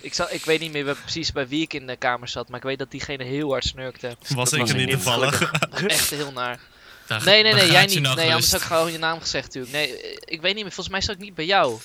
[0.00, 2.48] Ik, zat, ik weet niet meer waar- precies bij wie ik in de kamer zat,
[2.48, 4.16] maar ik weet dat diegene heel hard snurkte.
[4.18, 5.52] Was Dat ik was er niet niet toevallig.
[5.86, 6.60] Echt heel naar.
[7.06, 8.00] Daar- Nee, nee, nee, jij niet.
[8.00, 9.72] nou Nee, anders had ik gewoon je naam gezegd natuurlijk.
[9.72, 10.72] Nee, eh, ik weet niet meer.
[10.72, 11.78] Volgens mij zat ik niet bij jou.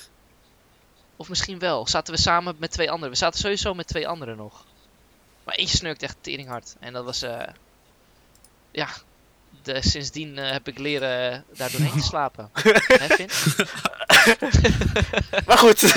[1.16, 1.88] Of misschien wel.
[1.88, 3.10] Zaten we samen met twee anderen.
[3.10, 4.66] We zaten sowieso met twee anderen nog.
[5.44, 6.76] Maar eentje snurkt echt teringhard.
[6.80, 7.40] En dat was, eh
[8.72, 8.88] ja,
[9.64, 12.50] de, sindsdien eh, heb ik leren eh, daar doorheen te slapen.
[13.02, 13.30] Hè, Finn?
[15.46, 15.82] Maar goed.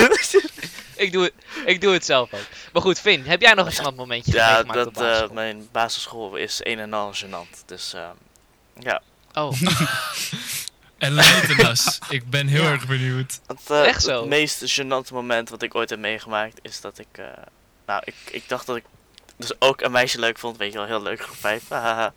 [0.96, 1.32] Ik doe, het,
[1.66, 2.40] ik doe het zelf ook.
[2.72, 5.34] Maar goed, Finn, heb jij nog een gênant momentje ja, dat, op eh, basisschool?
[5.34, 7.64] mijn basisschool is een en al gênant.
[7.66, 8.14] Dus ehm,
[8.78, 9.02] ja,
[9.34, 9.52] Oh,
[10.98, 11.98] En Leitenas.
[12.08, 12.70] ik ben heel Ja.
[12.70, 13.40] erg benieuwd.
[13.46, 14.20] Het, eh, Echt zo?
[14.20, 17.06] Het meest gênante moment wat ik ooit heb meegemaakt is dat ik...
[17.12, 17.26] eh,
[17.86, 18.84] nou, ik, ik dacht dat ik
[19.36, 20.56] dus ook een meisje leuk vond.
[20.56, 21.68] Weet je wel, heel leuk, groep 5.
[21.68, 22.12] hahaha.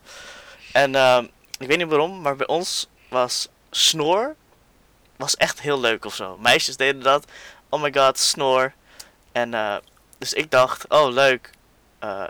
[0.71, 1.25] en ehm,
[1.57, 4.35] ik weet niet waarom, maar bij ons was snor
[5.15, 6.37] was echt heel leuk of zo.
[6.37, 7.25] Meisjes deden dat.
[7.69, 8.73] Oh my god, snor.
[9.31, 9.75] En eh,
[10.17, 11.49] dus ik dacht, oh leuk.
[11.99, 12.23] Eh,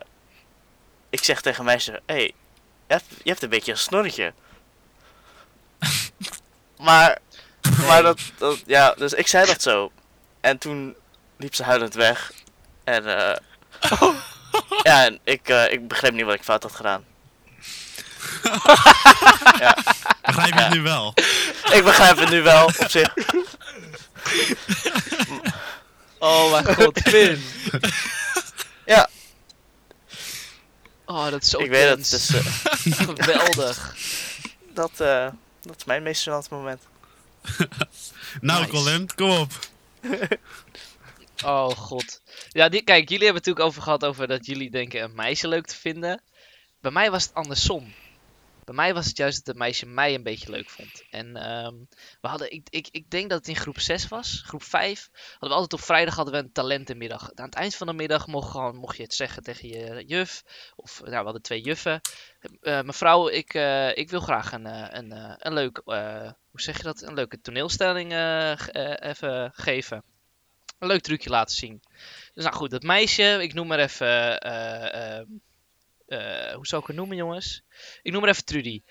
[1.10, 2.24] ik zeg tegen een meisje, hey,
[2.88, 4.34] je hebt, je hebt een beetje een snorretje.
[6.78, 7.18] Maar,
[7.88, 9.92] maar dat, dat, ja, dus ik zei dat zo.
[10.42, 10.96] En toen
[11.38, 12.32] liep ze huilend weg.
[12.84, 13.36] En, eh
[14.84, 17.04] ja, en ik, eh, ik begreep niet wat ik fout had gedaan.
[20.26, 20.64] Begrijp je Ja.
[20.64, 21.14] het nu wel?
[21.72, 23.14] Ik begrijp het nu wel, op zich.
[26.20, 27.44] oh mijn god, Finn.
[28.86, 29.10] Ja.
[31.06, 32.46] Oh, dat is zo ik weet het, dus eh,
[33.18, 33.96] Geweldig.
[34.74, 35.28] dat, eh,
[35.68, 36.82] dat is mijn meest gênante moment.
[38.42, 38.72] Nou, Nice.
[38.72, 39.52] Colin, kom op.
[41.46, 42.22] Oh god.
[42.50, 45.48] Ja, die, kijk, jullie hebben het natuurlijk over gehad over dat jullie denken een meisje
[45.48, 46.22] leuk te vinden.
[46.82, 47.94] Bij mij was het andersom.
[48.68, 51.04] Bij mij was het juist dat het meisje mij een beetje leuk vond.
[51.10, 51.76] En ehm,
[52.22, 55.10] we hadden, ik, ik, ik denk dat het in groep 6 was, groep 5.
[55.12, 57.32] Hadden we altijd op vrijdag hadden we een talentenmiddag.
[57.34, 60.44] Aan het eind van de middag mocht, gewoon, mocht je het zeggen tegen je juf.
[60.76, 62.02] Of nou, we hadden twee juffen.
[62.62, 65.12] Eh, mevrouw, ik, eh, ik wil graag een, eh, een,
[65.48, 67.02] een leuk, hoe zeg je dat?
[67.02, 68.12] Een leuke toneelstelling
[69.02, 70.04] even geven.
[70.80, 71.82] Een leuk trucje laten zien.
[72.34, 74.40] Dus nou goed, dat meisje, ik noem maar even.
[74.40, 75.26] eh, eh,
[76.08, 77.62] eh, hoe zou ik haar noemen, jongens?
[78.02, 78.82] Ik noem maar even Trudy.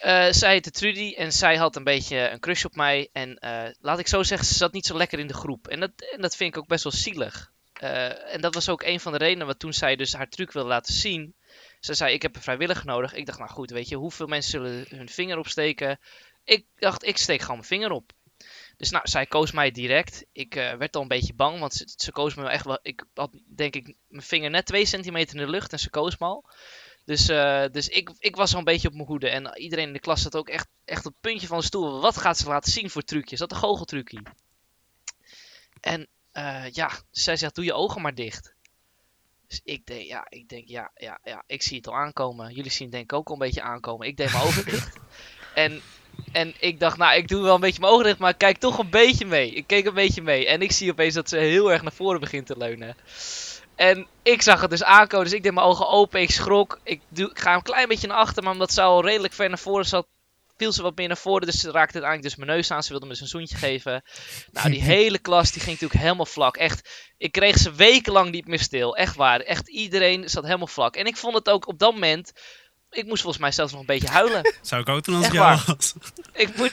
[0.00, 3.08] Eh, zij heette Trudy en zij had een beetje een crush op mij.
[3.12, 5.68] En eh, laat ik zo zeggen, ze zat niet zo lekker in de groep.
[5.68, 7.52] En dat, en dat vind ik ook best wel zielig.
[7.74, 10.68] En dat was ook een van de redenen wat toen zij dus haar truc wilde
[10.68, 11.34] laten zien.
[11.80, 13.14] Ze zei, ik heb een vrijwilliger nodig.
[13.14, 15.98] Ik dacht, nou goed, weet je, hoeveel mensen zullen hun vinger opsteken?
[16.44, 18.12] Ik dacht, ik steek gewoon mijn vinger op.
[18.76, 20.24] Dus nou, zij koos mij direct.
[20.32, 22.78] Ik eh, werd al een beetje bang, want ze, ze koos me echt wel.
[22.82, 26.18] Ik had denk ik mijn vinger net 2 centimeter in de lucht en ze koos
[26.18, 26.44] me al.
[27.04, 29.28] Dus, eh, dus ik, ik was al een beetje op mijn hoede.
[29.28, 32.00] En iedereen in de klas zat ook echt, echt op het puntje van de stoel.
[32.00, 33.38] Wat gaat ze laten zien voor trucjes?
[33.38, 34.22] Dat een goocheltrucje.
[35.80, 38.54] En eh, ja, zij zegt, doe je ogen maar dicht.
[39.46, 42.54] Dus ik denk, ja, ik denk, ja, ja, ja, ik zie het al aankomen.
[42.54, 44.06] Jullie zien het denk ik ook al een beetje aankomen.
[44.06, 44.96] Ik deed mijn ogen dicht.
[45.54, 45.82] En,
[46.32, 48.58] en ik dacht, nou, ik doe wel een beetje mijn ogen dicht, maar ik kijk
[48.58, 49.50] toch een beetje mee.
[49.50, 50.46] Ik keek een beetje mee.
[50.46, 52.96] En ik zie opeens dat ze heel erg naar voren begint te leunen.
[53.74, 56.78] En ik zag het dus aankomen, dus ik deed mijn ogen open, ik schrok.
[56.82, 59.48] Ik, doe, ik ga een klein beetje naar achter, maar omdat ze al redelijk ver
[59.48, 60.06] naar voren zat,
[60.56, 61.46] viel ze wat meer naar voren.
[61.46, 62.82] Dus ze raakte uiteindelijk dus mijn neus aan.
[62.82, 64.02] Ze wilde me een zoentje geven.
[64.52, 66.56] Nou, die hele klas die ging natuurlijk helemaal vlak.
[66.56, 68.96] Echt, ik kreeg ze wekenlang niet meer stil.
[68.96, 69.40] Echt waar.
[69.40, 70.96] Echt iedereen zat helemaal vlak.
[70.96, 72.32] En ik vond het ook op dat moment.
[72.94, 74.54] Ik moest volgens mij zelfs nog een beetje huilen.
[74.62, 75.94] Zou ik ook doen als ik jou was.
[76.32, 76.72] Ik moet.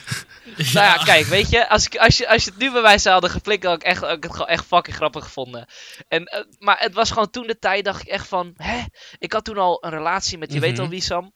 [0.56, 2.98] Nou ja, kijk, weet je, als, ik, als, je, als je het nu bij mij
[2.98, 5.66] zou hadden geflikt, had ik, echt, had ik het gewoon echt fucking grappig gevonden.
[6.08, 8.82] En, eh, maar het was gewoon toen de tijd, dacht ik echt van, hè?
[9.18, 10.92] Ik had toen al een relatie met, je weet al Mhm.
[10.92, 11.32] wie Sam?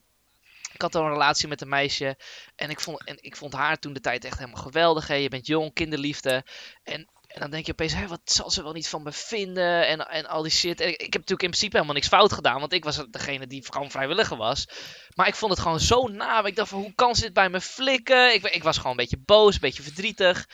[0.73, 2.19] Ik had al een relatie met een meisje.
[2.57, 5.07] En ik vond, en ik vond haar toen de tijd echt helemaal geweldig.
[5.07, 5.15] Hè?
[5.15, 6.45] Je bent jong, kinderliefde.
[6.83, 9.87] En, en dan denk je opeens, hé, wat zal ze wel niet van me vinden?
[9.87, 10.81] En, en al die shit.
[10.81, 12.61] En ik, ik heb natuurlijk in principe helemaal niks fout gedaan.
[12.61, 14.69] Want ik was degene die gewoon vrijwilliger was.
[15.15, 16.45] Maar ik vond het gewoon zo na.
[16.45, 18.35] Ik dacht van, hoe kan ze dit bij me flikken?
[18.35, 20.47] Ik, ik was gewoon een beetje boos, een beetje verdrietig.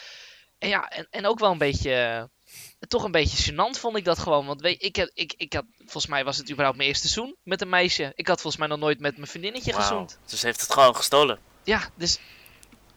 [0.58, 1.94] En ja, en, en ook wel een beetje...
[1.94, 4.46] eh, Toch een beetje gênant vond ik dat gewoon.
[4.46, 7.36] Want weet, ik, heb, ik, ik had, volgens mij was het überhaupt mijn eerste seizoen
[7.42, 8.12] met een meisje.
[8.14, 10.18] Ik had volgens mij nog nooit met mijn vriendinnetje gezoend.
[10.26, 11.38] Dus ze heeft het gewoon gestolen.
[11.64, 12.18] Ja, dus.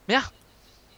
[0.05, 0.31] Ja.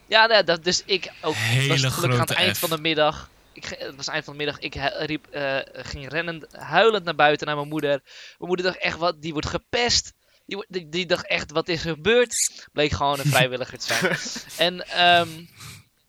[0.07, 1.33] Ja, nee, dat, dus ik ook.
[1.35, 2.59] Hele was gelukkig aan het eind F.
[2.59, 3.29] van de middag.
[3.53, 4.59] Ik, het was eind van de middag.
[4.59, 8.01] Ik riep, eh, ging rennend, huilend naar buiten naar mijn moeder.
[8.37, 10.13] Mijn moeder dacht echt, wat, die wordt gepest.
[10.45, 12.67] Die, die, die dacht echt, wat is er gebeurd?
[12.73, 14.17] Bleek gewoon een vrijwilliger te zijn.
[14.57, 15.29] en, ehm,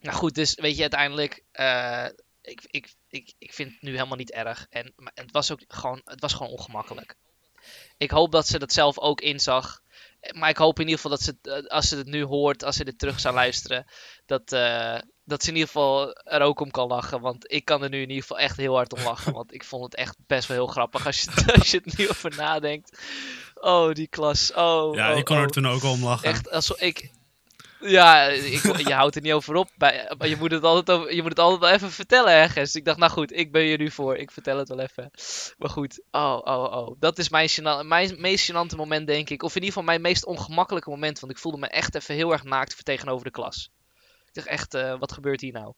[0.01, 2.07] nou goed, dus weet je, uiteindelijk, eh,
[2.43, 4.67] ik, ik, ik, ik vind het nu helemaal niet erg.
[4.71, 7.17] En maar het was ook gewoon, het was gewoon ongemakkelijk.
[7.97, 9.83] Ik hoop dat ze dat zelf ook inzag.
[10.35, 12.77] Maar ik hoop in ieder geval dat ze, eh, als ze het nu hoort, als
[12.77, 13.85] ze dit terug zou luisteren,
[14.27, 17.21] dat, eh, dat ze in ieder geval er ook om kan lachen.
[17.21, 19.33] Want ik kan er nu in ieder geval echt heel hard om lachen.
[19.33, 22.09] Want ik vond het echt best wel heel grappig als je, als je het nu
[22.09, 22.99] over nadenkt.
[23.55, 24.53] Oh, die klas.
[24.55, 25.43] Oh, Ja, oh, ik kon oh.
[25.43, 26.29] er toen ook om lachen.
[26.29, 27.11] Echt, alsof ik.
[27.81, 29.71] Ja, ik, je houdt er niet over op.
[29.77, 32.75] Bij, maar je moet, het altijd over, je moet het altijd wel even vertellen ergens.
[32.75, 34.17] Ik dacht, nou goed, ik ben hier nu voor.
[34.17, 35.11] Ik vertel het wel even.
[35.59, 36.97] Maar goed, oh, oh, oh.
[37.01, 37.49] Dat is mijn,
[37.89, 39.43] mijn meest gênante moment, denk ik.
[39.43, 41.21] Of in ieder geval mijn meest ongemakkelijke moment.
[41.21, 43.71] Want ik voelde me echt even heel erg naakt tegenover de klas.
[44.27, 45.73] Ik dacht echt, eh, wat gebeurt hier nou?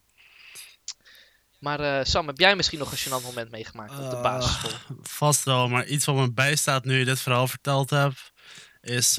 [1.58, 4.96] Maar eh, Sam, heb jij misschien nog een gênant moment meegemaakt op de Eh, basisschool?
[5.02, 8.32] Vast wel, maar iets wat me bijstaat nu je dit verhaal verteld hebt,
[8.80, 9.18] is...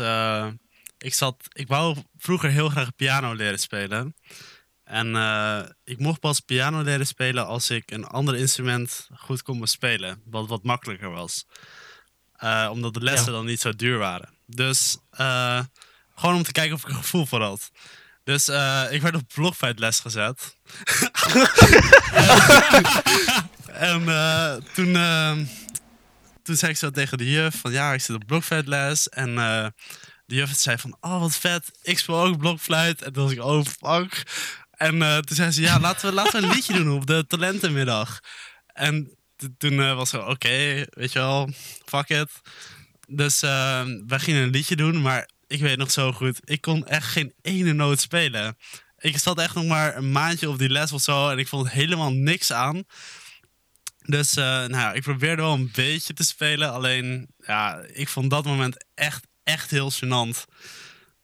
[1.01, 4.15] ik zat, ik wou vroeger heel graag piano leren spelen.
[4.83, 9.59] En eh, ik mocht pas piano leren spelen als ik een ander instrument goed kon
[9.59, 10.21] bespelen.
[10.25, 11.45] Wat wat makkelijker was.
[12.33, 13.37] Eh, omdat de lessen Ja.
[13.37, 14.29] dan niet zo duur waren.
[14.45, 15.59] Dus eh,
[16.15, 17.71] gewoon om te kijken of ik er gevoel voor had.
[18.23, 18.47] Dus
[18.89, 20.55] ik werd op blokfluitles gezet.
[23.87, 24.03] en
[24.73, 24.93] toen,
[26.43, 29.09] toen zei ik zo tegen de juf van ja, ik zit op blokfluitles.
[29.09, 29.67] En eh,
[30.35, 33.01] de zei van oh wat vet, ik speel ook blokfluit.
[33.01, 34.23] En toen was ik oh fuck.
[34.71, 37.25] En eh, toen zei ze ja, laten we, laten we een liedje doen op de
[37.27, 38.19] talentenmiddag.
[38.73, 39.17] En
[39.57, 41.49] toen eh, was het oké, weet je wel,
[41.85, 42.29] fuck it.
[43.07, 46.87] Dus eh, wij gingen een liedje doen, maar ik weet nog zo goed, ik kon
[46.87, 48.57] echt geen ene noot spelen.
[48.97, 51.69] Ik zat echt nog maar een maandje op die les of zo en ik vond
[51.69, 52.83] helemaal niks aan.
[54.01, 58.45] Dus nou, ja, ik probeerde wel een beetje te spelen, alleen ja, ik vond dat
[58.45, 60.45] moment echt, echt heel gênant.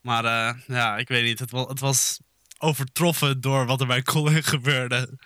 [0.01, 2.19] Maar eh, ja, ik weet niet, het was, het was
[2.57, 5.17] overtroffen door wat er bij Colin gebeurde.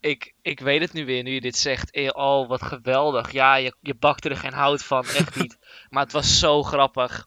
[0.00, 2.14] Ik, ik weet het nu weer, nu je dit zegt.
[2.14, 3.32] Oh, wat geweldig.
[3.32, 5.58] Ja, je, je bakte er geen hout van, echt niet.
[5.90, 7.26] Maar het was zo grappig.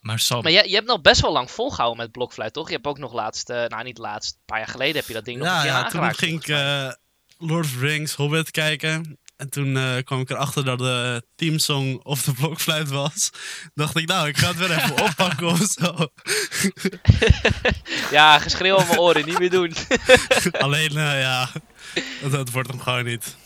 [0.00, 2.68] Maar Sam, Maar je, je hebt nog best wel lang volgehouden met blokfluit, toch?
[2.68, 5.12] Je hebt ook nog laatst, eh, nou niet laatst, een paar jaar geleden heb je
[5.12, 6.92] dat ding nog een Ja, keer ja toen ging ik eh,
[7.38, 9.18] Lord of the Rings Hobbit kijken.
[9.36, 13.30] En toen eh, kwam ik erachter dat de teamsong of de blokfluit was.
[13.74, 15.94] Dacht ik, nou, ik ga het weer even oppakken of zo.
[18.10, 19.74] Ja, geschreeuw aan mijn oren, niet meer doen.
[20.64, 21.48] Alleen, eh, ja,
[22.22, 23.36] dat, dat wordt hem gewoon niet.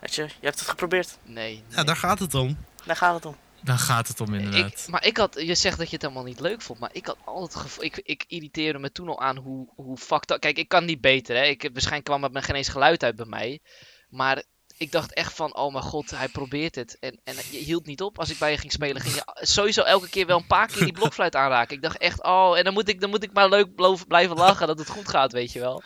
[0.00, 1.18] Weet je, je hebt het geprobeerd.
[1.24, 1.62] Nee.
[1.68, 2.58] Ja, daar gaat het om.
[2.84, 3.36] Daar gaat het om.
[3.62, 4.72] daar gaat het om inderdaad.
[4.72, 7.06] Ik, maar ik had, je zegt dat je het helemaal niet leuk vond, maar ik
[7.06, 10.40] had altijd het gevoel, ik, ik irriteerde me toen al aan hoe, hoe fucked up,
[10.40, 13.26] kijk ik kan niet beter hè, ik, waarschijnlijk kwam er geen eens geluid uit bij
[13.26, 13.60] mij,
[14.08, 14.42] maar
[14.76, 18.02] ik dacht echt van, oh mijn god, hij probeert het en, en je hield niet
[18.02, 20.66] op, als ik bij je ging spelen ging je sowieso elke keer wel een paar
[20.66, 23.32] keer die blokfluit aanraken, ik dacht echt, oh en dan moet ik, dan moet ik
[23.32, 23.74] maar leuk
[24.08, 25.82] blijven lachen dat het goed gaat, weet je wel.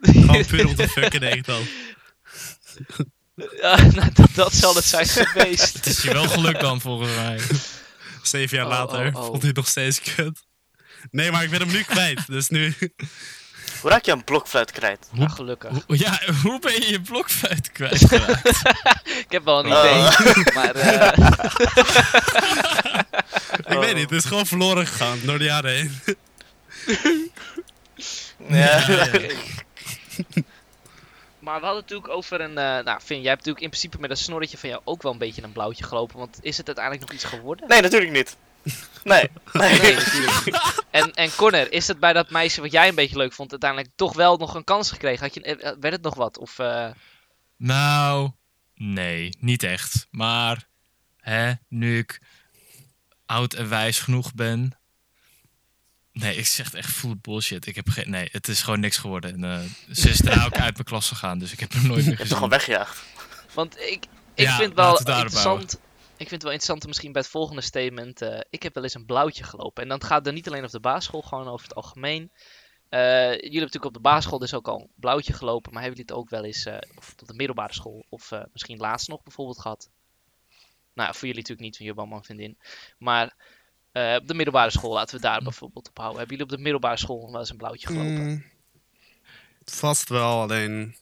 [0.00, 1.62] Gewoon puur om te fucken, denk ik dan.
[3.60, 5.74] Ja, nou, dat, dat zal het zijn geweest.
[5.74, 7.40] Het is je wel gelukt dan volgens mij.
[8.22, 9.26] Zeven jaar Oh, later oh, oh.
[9.26, 10.42] vond hij nog steeds kut.
[11.10, 12.26] Nee, maar ik ben hem nu kwijt.
[12.26, 12.74] Dus nu...
[13.80, 15.08] Hoe raak je een blokfluit kwijt?
[15.12, 15.70] Ja, gelukkig.
[15.86, 18.46] Hoe- Ja, hoe ben je je blokfluit kwijtgeraakt?
[19.24, 19.78] Ik heb wel een Oh.
[19.78, 21.12] idee, maar eh,
[23.66, 26.00] Ik weet niet, het is gewoon verloren gegaan door de jaren heen.
[28.48, 28.86] Ja.
[31.38, 32.58] Maar we hadden het natuurlijk over een.
[32.58, 35.12] eh, nou, Finn, jij hebt natuurlijk in principe met dat snorretje van jou ook wel
[35.12, 36.18] een beetje een blauwtje gelopen.
[36.18, 37.68] Want is het uiteindelijk nog iets geworden?
[37.68, 38.36] Nee, natuurlijk niet.
[39.04, 39.30] Nee.
[40.90, 43.90] En, en Connor, is het bij dat meisje wat jij een beetje leuk vond, uiteindelijk
[43.96, 45.24] toch wel nog een kans gekregen?
[45.24, 46.38] Had je, eh, werd het nog wat?
[46.38, 46.90] Of, eh,
[47.56, 48.30] Nou,
[48.74, 50.06] nee, niet echt.
[50.10, 50.68] Maar
[51.16, 52.20] hè, nu ik
[53.26, 54.78] oud en wijs genoeg ben.
[56.12, 57.66] Nee, ik zeg echt full bullshit.
[57.66, 58.10] Ik heb geen.
[58.10, 59.32] Nee, het is gewoon niks geworden.
[59.34, 62.04] En, eh, ze is daarna ook uit mijn klas gegaan, dus ik heb hem nooit
[62.06, 62.50] meer Je hebt toch gezien.
[62.50, 63.02] gewoon weggejaagd?
[63.54, 65.78] want ik, ik Ja, vind wel interessant.
[66.20, 68.22] Ik vind het wel interessant misschien bij het volgende statement.
[68.22, 69.82] eh, ik heb wel eens een blauwtje gelopen.
[69.82, 72.30] En dan gaat het niet alleen over de basisschool, gewoon over het algemeen.
[72.88, 75.72] Eh, jullie hebben natuurlijk op de basisschool dus ook al een blauwtje gelopen.
[75.72, 76.78] Maar hebben jullie het ook wel eens eh,
[77.20, 79.90] op de middelbare school of misschien laatst nog bijvoorbeeld gehad?
[80.92, 82.58] Nou, voor jullie natuurlijk niet, want je allemaal een.
[82.98, 83.24] Maar
[84.16, 86.18] op de middelbare school, laten we daar bijvoorbeeld op houden.
[86.18, 88.28] Hebben jullie op de middelbare school wel eens een blauwtje gelopen?
[88.28, 88.44] Mm,
[89.64, 90.96] vast wel, alleen...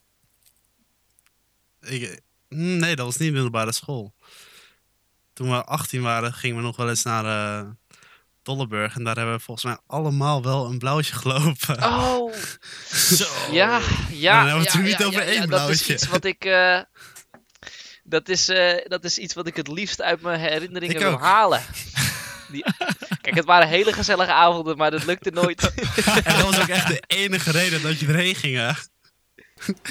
[2.48, 4.14] Mm, nee, dat was niet middelbare school.
[5.38, 7.66] Toen we 18 waren, gingen we nog wel eens naar eh
[8.42, 8.94] Dolleburg.
[8.96, 11.84] En daar hebben we volgens mij allemaal wel een blauwtje gelopen.
[11.84, 12.34] Oh,
[13.16, 13.26] Zo.
[13.52, 14.38] Ja, ja.
[14.38, 15.92] dan hebben we het ja, er niet ja, over ja, één ja, Dat is blauwtje.
[15.92, 16.44] iets wat ik.
[16.44, 16.80] eh,
[18.02, 21.12] dat, is, eh, dat is iets wat ik het liefst uit mijn herinneringen Ik wil
[21.12, 21.20] ook.
[21.20, 21.62] halen.
[22.50, 22.64] Die,
[23.20, 25.62] kijk, het waren hele gezellige avonden, maar dat lukte nooit.
[26.24, 28.70] En dat was ook echt de enige reden dat je erheen ging, hè?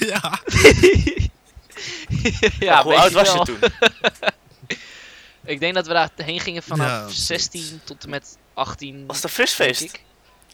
[0.07, 0.39] ja.
[2.59, 3.57] ja, Hoe oud was je toen?
[5.47, 9.03] Ik denk dat we daar heen gingen vanaf Ja, 16 tot en met 18.
[9.07, 9.81] Was het een denk visfeest?
[9.81, 10.01] ik.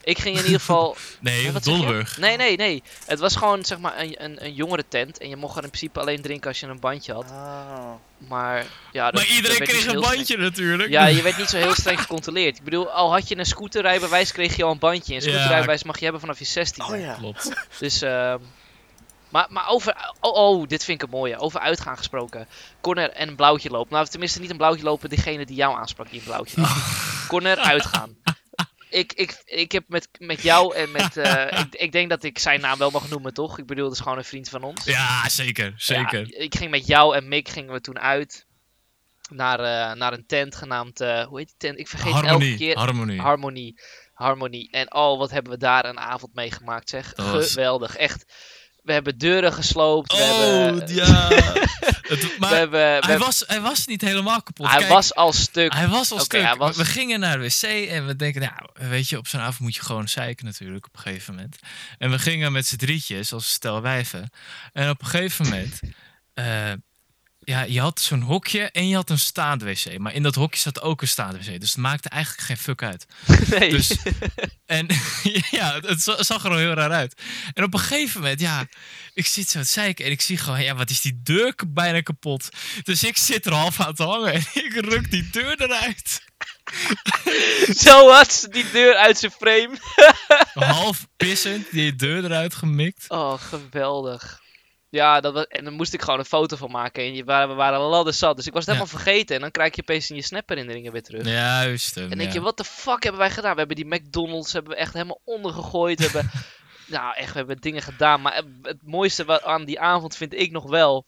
[0.04, 0.96] Ik ging in ieder geval.
[1.20, 1.52] Nee?
[1.52, 2.18] Dolleburg.
[2.18, 2.82] Nee, nee, nee.
[3.06, 5.18] Het was gewoon zeg maar een, een, een jongere tent.
[5.18, 7.30] En je mocht er in principe alleen drinken als je een bandje had.
[7.30, 7.90] Ah.
[8.28, 10.00] Maar ja, dat, Maar iedereen dat kreeg een streng.
[10.14, 10.90] bandje natuurlijk.
[10.90, 12.56] Ja, je werd niet zo heel streng gecontroleerd.
[12.58, 15.14] Ik bedoel, al had je een scooterrijbewijs, kreeg je al een bandje.
[15.14, 15.28] Een Ja.
[15.28, 16.84] scooterrijbewijs mag je hebben vanaf je 16.
[16.84, 17.14] Oh ja.
[17.14, 17.50] Klopt.
[17.78, 18.38] Dus, ehm
[19.34, 20.12] maar, maar over...
[20.20, 21.38] Oh, oh, dit vind ik een mooie.
[21.38, 22.48] Over uitgaan gesproken.
[22.80, 23.92] Corner en een blauwtje lopen.
[23.94, 27.26] Nou, tenminste niet een blauwtje lopen, diegene die jou aansprak die een blauwtje had.
[27.28, 28.16] Corner, uitgaan.
[28.90, 31.16] Ik, ik, ik heb met, met jou en met...
[31.16, 33.58] eh, ik, ik denk dat ik zijn naam wel mag noemen, toch?
[33.58, 34.84] Ik bedoel, dat is gewoon een vriend van ons.
[34.84, 35.72] Ja, zeker.
[35.76, 36.20] Zeker.
[36.28, 38.46] Ja, ik ging met jou en Mick gingen we toen uit.
[39.30, 41.78] naar, eh, naar een tent genaamd, eh, hoe heet die tent?
[41.78, 42.76] Ik vergeet het elke keer.
[42.76, 43.20] Harmonie.
[43.20, 43.80] Harmonie.
[44.14, 44.70] Harmonie.
[44.70, 47.12] En oh, wat hebben we daar een avond meegemaakt, zeg.
[47.14, 47.96] Dat was- Geweldig.
[47.96, 48.24] Echt.
[48.84, 50.12] We hebben deuren gesloopt.
[50.12, 51.28] we Oh, hebben, ja.
[52.04, 54.68] Het- maar we hebben, we hij, hebben- was, hij was niet helemaal kapot.
[54.68, 55.72] hij Kijk, was al stuk.
[55.72, 56.54] Hij was al stuk.
[56.56, 59.58] was- We gingen naar de wc en we denken, nou, weet je, op zo'n avond
[59.60, 61.56] moet je gewoon zeiken natuurlijk op een gegeven moment.
[61.98, 64.30] En we gingen met z'n drietjes, als stel wijven.
[64.72, 65.80] En op een gegeven moment,
[66.34, 66.72] eh,
[67.44, 69.98] ja, je had zo'n hokje en je had een staand wc.
[69.98, 71.60] Maar in dat hokje zat ook een staand wc.
[71.60, 73.06] Dus het maakte eigenlijk geen fuck uit.
[73.58, 73.70] nee.
[73.70, 73.96] Dus,
[74.66, 74.86] en
[75.50, 77.20] ja, het za- zag er al heel raar uit.
[77.54, 78.66] En op een gegeven moment, ja,
[79.14, 82.00] ik zit zo te zeiken en ik zie gewoon, ja, wat is die deur bijna
[82.00, 82.48] kapot.
[82.82, 86.22] Dus ik zit er half aan te hangen en ik ruk die deur eruit.
[87.76, 89.78] Zo had die deur uit zijn frame.
[90.54, 93.04] Half pissend, die deur eruit gemikt.
[93.08, 94.42] Oh, geweldig.
[94.94, 97.02] Ja, dat was, en dan moest ik gewoon een foto van maken.
[97.02, 98.36] En je, waren, we waren ladder zat.
[98.36, 98.80] Dus ik was het Ja.
[98.80, 99.34] helemaal vergeten.
[99.34, 101.26] En dan krijg je opeens in je snapherinneringen weer terug.
[101.26, 101.96] Juist.
[101.96, 102.32] En denk ja.
[102.32, 103.52] je, wat de fuck hebben wij gedaan?
[103.52, 105.98] We hebben die McDonald's hebben we echt helemaal ondergegooid.
[105.98, 106.30] We hebben,
[106.96, 108.20] nou, echt, we hebben dingen gedaan.
[108.20, 111.06] Maar het mooiste wa- aan die avond vind ik nog wel...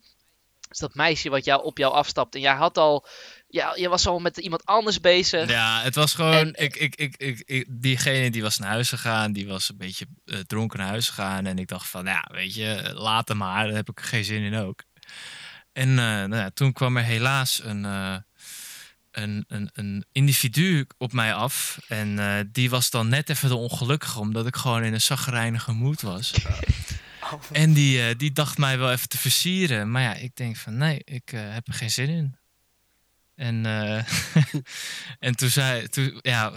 [0.71, 2.35] is dat meisje wat jou, op jou afstapt.
[2.35, 3.07] En jij had al...
[3.57, 5.49] Ja, je was al met iemand anders bezig.
[5.51, 6.33] Ja, het was gewoon.
[6.55, 9.77] En- ik, ik, ik, ik, ik- diegene die was naar huis gegaan, die was een
[9.77, 11.47] beetje eh, dronken naar huis gegaan.
[11.47, 13.67] En ik dacht van, ja, weet je, laat hem maar.
[13.67, 14.83] Daar heb ik er geen zin in ook.
[15.73, 18.17] En eh, nou ja, toen kwam er helaas een, eh,
[19.11, 21.79] een, een, een individu op mij af.
[21.89, 25.73] En eh, die was dan net even de ongelukkige, omdat ik gewoon in een zagrijnige
[25.73, 26.33] moed was.
[26.45, 27.41] Oh.
[27.53, 29.91] En die, eh, die dacht mij wel even te versieren.
[29.91, 32.37] Maar ja, ik denk van nee, ik heb er geen zin in.
[33.37, 34.03] En, eh,
[35.29, 36.53] en toen zei, toen, ja,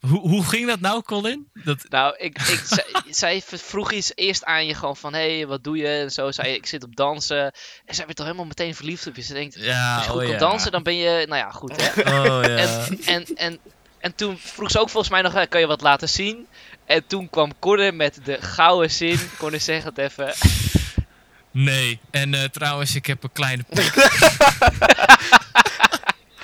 [0.00, 1.48] hoe, hoe ging dat nou, Colin?
[1.64, 5.14] Dat, Nou, ik, ik, zij, zij vroeg iets eerst aan je gewoon van...
[5.14, 5.88] Hé, hey, wat doe je?
[5.88, 7.52] En zo zei ik zit op dansen.
[7.84, 9.22] En zij werd toch helemaal meteen verliefd op je.
[9.22, 10.38] Ze denkt, ja, als je goed oh kan ja.
[10.38, 11.26] dansen, dan ben je...
[11.28, 12.02] Nou ja, goed hè.
[12.18, 12.56] Oh ja.
[12.56, 13.58] En, en, en,
[13.98, 16.46] en toen vroeg ze ook volgens mij nog, kan je wat laten zien?
[16.86, 19.18] En toen kwam Connor met de gouden zin.
[19.38, 20.34] Connor zeg het even.
[21.50, 22.00] Nee.
[22.10, 23.92] En eh, trouwens, ik heb een kleine pik.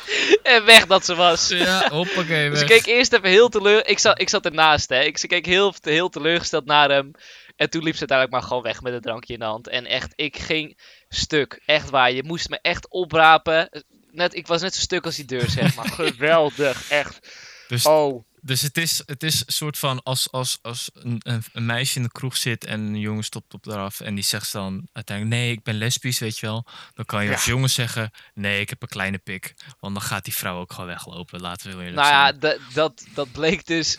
[0.43, 1.49] En weg dat ze was.
[1.49, 2.51] ja, hoppakee.
[2.51, 3.89] Dus ik keek eerst even heel teleur...
[3.89, 5.01] Ik zat, ik zat ernaast, hè.
[5.01, 7.11] Ik, ze keek heel, heel teleurgesteld naar hem.
[7.57, 9.69] En toen liep ze uiteindelijk maar gewoon weg met een drankje in de hand.
[9.69, 11.63] En echt, ik ging stuk.
[11.67, 12.13] Echt waar.
[12.13, 13.85] Je moest me echt oprapen.
[14.11, 15.89] Net, ik was net zo stuk als die deur, zeg maar.
[16.01, 16.91] Geweldig.
[16.91, 17.29] Echt.
[17.69, 18.25] Dus, Oh.
[18.47, 22.03] Dus het is, het is een soort van als, als, als een, een, meisje in
[22.03, 25.53] de kroeg zit en een jongen stopt op eraf en die zegt dan uiteindelijk nee,
[25.53, 26.67] ik ben lesbisch, weet je wel.
[26.95, 27.35] Dan kan je Ja.
[27.35, 29.55] als jongen zeggen nee, ik heb een kleine pik.
[29.81, 33.07] Want dan gaat die vrouw ook gewoon weglopen, laten we heel eerlijk Nou ja, dat,
[33.15, 33.99] dat bleek dus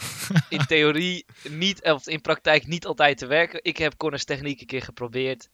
[0.49, 3.59] in theorie niet, of in praktijk niet altijd te werken.
[3.63, 5.49] Ik heb Connors techniek een keer geprobeerd.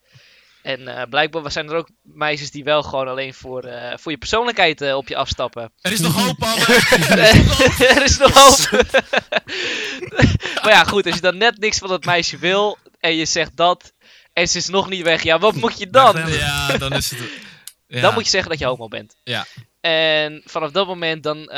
[0.63, 4.17] En eh, blijkbaar zijn er ook meisjes die wel gewoon alleen voor, eh, voor je
[4.17, 5.73] persoonlijkheid eh, op je afstappen.
[5.82, 6.65] Er is nog hoop, Anne!
[7.95, 8.82] er is nog hoop.
[10.63, 13.58] maar ja, goed, als je dan net niks van dat meisje wil en je zegt
[13.58, 13.93] dat
[14.34, 16.30] en ze is nog niet weg, ja, wat moet je dan?
[16.32, 17.19] Ja, dan is het...
[17.88, 18.02] Ja.
[18.02, 19.15] Dan moet je zeggen dat je homo bent.
[19.23, 19.45] Ja.
[19.82, 21.49] En vanaf dat moment dan,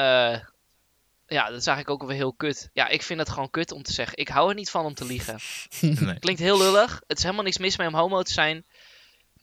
[1.27, 2.69] ja, dat zag ik ook wel heel kut.
[2.73, 4.17] Ja, ik vind het gewoon kut om te zeggen.
[4.17, 5.39] Ik hou er niet van om te liegen.
[5.79, 6.19] Nee.
[6.19, 7.01] Klinkt heel lullig.
[7.07, 8.65] Het is helemaal niks mis mee om homo te zijn.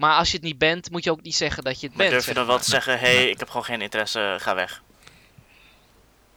[0.02, 2.06] Maar als je het niet bent, moet je ook niet zeggen dat je het Maar
[2.06, 2.16] bent.
[2.16, 4.82] durf je dan wel te zeggen, hé, hey, ik heb gewoon geen interesse, ga weg.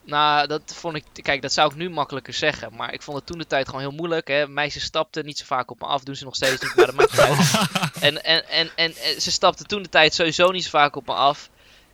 [0.04, 1.04] Nou, dat vond ik.
[1.22, 2.76] Kijk, dat zou ik nu makkelijker zeggen.
[2.76, 4.28] Maar ik vond het toen de tijd gewoon heel moeilijk.
[4.28, 4.48] Hè?
[4.48, 6.04] Meisjes stapten niet zo vaak op me af.
[6.04, 6.76] Doen ze nog steeds niet.
[6.76, 7.40] Maar dat maakt niet uit.
[8.00, 11.06] En, en, en, en, en ze stapten toen de tijd sowieso niet zo vaak op
[11.08, 11.50] me af.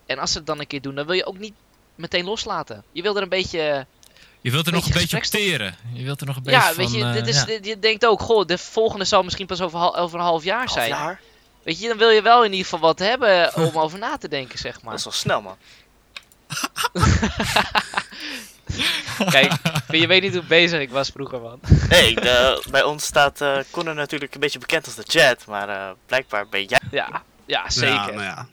[0.06, 1.54] En als ze het dan een keer doen, dan wil je ook niet
[1.96, 2.84] meteen loslaten.
[2.92, 3.86] Je wil er een beetje.
[4.42, 5.42] Je wilt er nog een Beetje beetje op gesprekstof.
[5.60, 5.76] teren.
[5.94, 6.76] Je wilt er nog een beetje Ja, van...
[6.76, 7.46] weet je, eh, dit is, ja.
[7.46, 10.58] dit- je denkt ook, goh, de volgende zal misschien pas over, over een half jaar
[10.58, 10.90] Half zijn.
[10.90, 11.20] jaar?
[11.64, 14.28] Weet je, dan wil je wel in ieder geval wat hebben om over na te
[14.28, 14.94] denken, zeg Dat maar.
[14.94, 15.58] is wel snel, man.
[19.30, 19.52] Kijk,
[19.88, 21.60] je weet niet hoe bezig ik was vroeger, man.
[21.90, 25.70] Hey, de, bij ons staat eh Connor natuurlijk een beetje bekend als de Jet, maar
[25.70, 26.80] eh, blijkbaar ben jij...
[26.92, 27.94] Ja, ja zeker.
[27.94, 28.48] Ja, nou ja.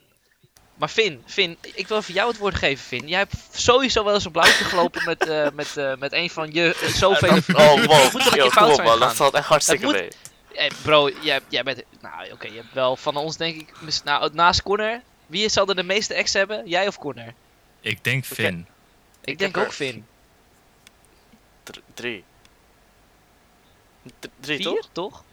[0.75, 3.09] Maar Finn, Finn, ik wil voor jou het woord geven, Finn.
[3.09, 6.53] Jij hebt sowieso wel eens een blauwtje gelopen met, eh, met, eh, met een van
[6.53, 8.21] je zoveel Oh, wow.
[8.51, 9.01] Fout op, zijn man.
[9.01, 10.09] Dat valt echt hartstikke mee.
[10.55, 11.83] Hey, bro, jij, jij bent...
[12.01, 13.81] Nou, oké, je hebt wel van ons, denk ik...
[13.81, 16.69] mis- Nou, naast Connor, wie zal er de meeste ex hebben?
[16.69, 17.33] Jij of Connor?
[17.81, 18.25] Ik denk.
[18.25, 18.67] Finn.
[19.21, 20.07] Ik, Ik denk ook Finn.
[21.63, 22.25] Dr- drie.
[24.21, 24.89] D- drie, Vier, toch?
[24.93, 25.25] toch?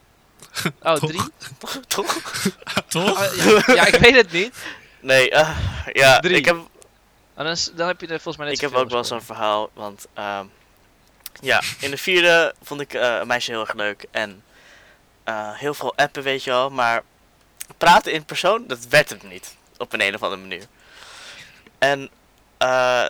[0.82, 1.10] Oh, Toch?
[1.10, 1.22] drie?
[1.58, 1.80] Toch?
[1.86, 2.14] toch?
[2.96, 3.34] Oh,
[3.66, 4.54] ja, ja, ik weet het niet.
[5.00, 5.58] Nee, eh,
[5.92, 6.36] ja, Drie.
[6.36, 6.56] ik heb,
[7.34, 9.22] Maar dan, is- dan heb je er volgens mij net ik heb ook wel zo'n
[9.22, 10.46] verhaal, want ehm,
[11.40, 14.42] ja, in de vierde vond ik eh, een meisje heel erg leuk en
[15.26, 17.02] eh, heel veel appen, weet je wel, maar
[17.78, 20.66] praten in persoon, dat werd het niet, op een, een of andere manier.
[21.78, 22.10] En
[22.58, 23.08] eh,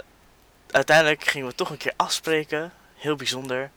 [0.70, 2.72] uiteindelijk gingen we toch een keer afspreken.
[2.96, 3.70] Heel bijzonder.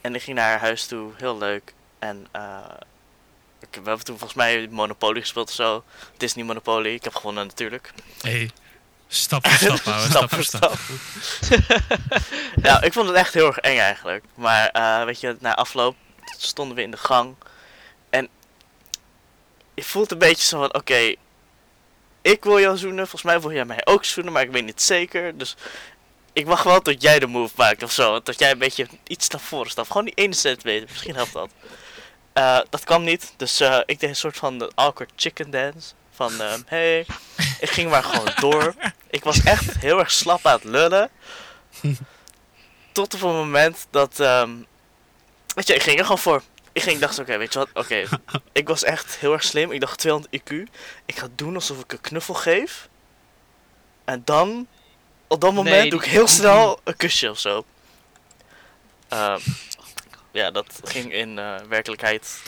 [0.00, 1.12] En ik ging naar haar huis toe.
[1.16, 1.74] Heel leuk.
[1.98, 2.58] En eh,
[3.60, 5.84] ik, we hebben toen volgens mij Monopoly gespeeld of zo.
[6.16, 6.94] Disney Monopoly.
[6.94, 7.92] Ik heb gewonnen natuurlijk.
[8.20, 8.50] Hey,
[9.08, 9.98] stap voor stap.
[10.10, 10.78] Stap voor stap.
[12.62, 14.24] ja, ik vond het echt heel erg eng eigenlijk.
[14.34, 15.96] Maar eh, weet je, na afloop
[16.38, 17.34] stonden we in de gang.
[18.10, 18.28] En
[19.74, 21.14] je voelt een beetje zo van, oké,
[22.22, 23.08] ik wil jou zoenen.
[23.08, 25.38] Volgens mij wil jij mij ook zoenen, maar ik weet niet zeker.
[25.38, 25.56] Dus
[26.32, 28.20] ik wacht wel tot jij de move maakt of zo.
[28.22, 29.86] Dat jij een beetje iets naar voren stapt.
[29.86, 31.50] Gewoon die ene centimeter, misschien helpt dat.
[32.32, 35.92] Eh, dat kwam niet, dus eh, ik deed een soort van de awkward chicken dance.
[36.10, 37.06] Van, ehm, hey,
[37.60, 38.74] ik ging maar gewoon door.
[39.10, 41.10] Ik was echt heel erg slap aan het lullen.
[42.92, 44.50] Tot op het moment dat, ehm,
[45.54, 46.42] weet je, ik ging er gewoon voor.
[46.72, 48.04] Ik ging, dacht, oké, weet je wat, oké.
[48.52, 49.72] Ik was echt heel erg slim.
[49.72, 50.54] Ik dacht 200 IQ.
[51.06, 52.88] Ik ga doen alsof ik een knuffel geef.
[54.04, 54.66] En dan,
[55.26, 57.64] op dat moment, Nee, doe ik die- heel snel een kusje of zo.
[59.08, 59.38] Ehm,
[60.30, 62.40] ja, dat ging in eh, werkelijkheid,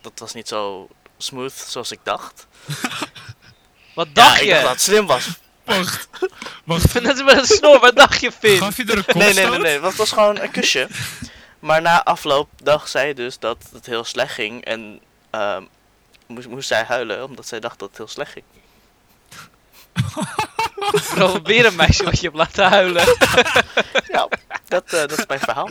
[0.00, 0.88] dat was niet zo
[1.18, 2.46] smooth zoals ik dacht.
[3.94, 4.50] Wat dacht ja, ik je?
[4.50, 5.26] dacht dat het slim was.
[5.64, 6.08] Wacht,
[6.64, 6.92] wacht.
[7.04, 8.58] Dat is met een snor, wat dacht je, Finn?
[8.58, 9.18] Gaf je er een?
[9.18, 10.88] Nee, nee, nee, nee, want het was gewoon een kusje.
[11.64, 14.64] Maar na afloop dacht zij dus dat het heel slecht ging.
[14.64, 15.00] En
[15.30, 15.62] ehm,
[16.26, 18.44] moest, moest zij huilen, omdat zij dacht dat het heel slecht ging.
[21.14, 23.04] Bro, weer een meisje wat je hebt laten huilen.
[24.12, 24.28] Ja,
[24.68, 25.68] dat, eh, dat is mijn verhaal.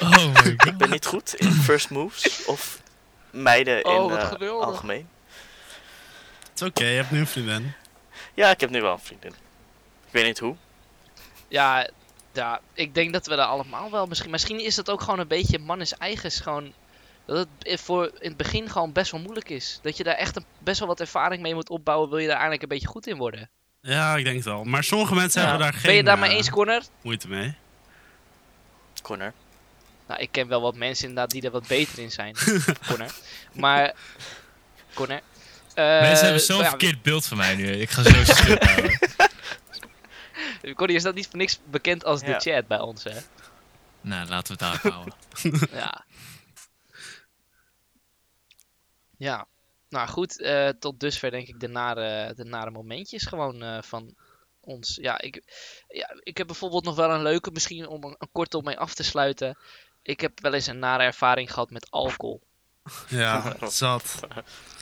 [0.00, 0.78] Oh my Ik god.
[0.78, 2.80] ben niet goed in first moves of
[3.30, 4.66] meiden Oh, in geweldig.
[4.66, 5.08] algemeen.
[6.50, 7.72] Het is oké, je hebt nu een vriendin.
[8.34, 9.30] Ja, ik heb nu wel een vriendin.
[10.06, 10.56] Ik weet niet hoe.
[11.48, 11.88] Ja,
[12.38, 14.30] ja, ik denk dat we daar allemaal wel misschien...
[14.30, 16.72] Misschien is dat ook gewoon een beetje mannes eigens gewoon...
[17.26, 19.78] Dat het voor in het begin gewoon best wel moeilijk is.
[19.82, 22.08] Dat je daar echt een, best wel wat ervaring mee moet opbouwen.
[22.08, 23.50] Wil je daar eigenlijk een beetje goed in worden.
[23.80, 24.64] Ja, ik denk het wel.
[24.64, 25.48] Maar sommige mensen Ja.
[25.48, 26.82] hebben daar geen ben je daarmee eh, eens, Connor?
[27.02, 27.54] moeite mee.
[29.02, 29.32] Connor.
[30.06, 32.36] Nou, ik ken wel wat mensen inderdaad die er wat beter in zijn.
[32.88, 33.10] Connor.
[33.52, 33.94] Maar...
[34.94, 35.20] Connor.
[35.74, 37.66] eh, Mensen hebben zo'n ja, verkeerd beeld van mij nu.
[37.70, 38.62] Ik ga zo stuk
[40.76, 42.26] Connor is dat niet voor niks bekend als Ja.
[42.26, 43.18] de chat bij ons, hè?
[44.00, 45.14] Nou, laten we het daarop houden.
[45.78, 46.04] Ja.
[49.16, 49.46] Ja.
[49.88, 54.14] Nou goed, eh, tot dusver denk ik de nare, de nare momentjes gewoon eh, van
[54.60, 54.98] ons.
[55.00, 55.42] Ja ik,
[55.88, 58.78] ja, ik heb bijvoorbeeld nog wel een leuke, misschien om een, een kort op mee
[58.78, 59.58] af te sluiten.
[60.02, 62.42] Ik heb wel eens een nare ervaring gehad met alcohol.
[63.08, 64.20] Ja, zat.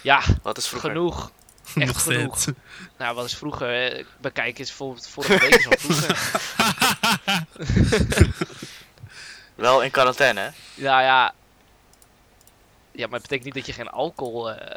[0.02, 0.90] Ja, Wat is vroeger?
[0.90, 1.30] genoeg.
[1.74, 2.38] Nog Echt genoeg.
[2.38, 2.58] steeds.
[2.98, 3.92] Nou, wat is vroeger?
[3.92, 6.16] eh, Bekijk eens, voor, vorige week is al vroeger.
[9.54, 10.48] Wel in quarantaine, hè?
[10.74, 11.34] Ja, ja.
[12.92, 14.50] Ja, maar het betekent niet dat je geen alcohol.
[14.52, 14.74] eh,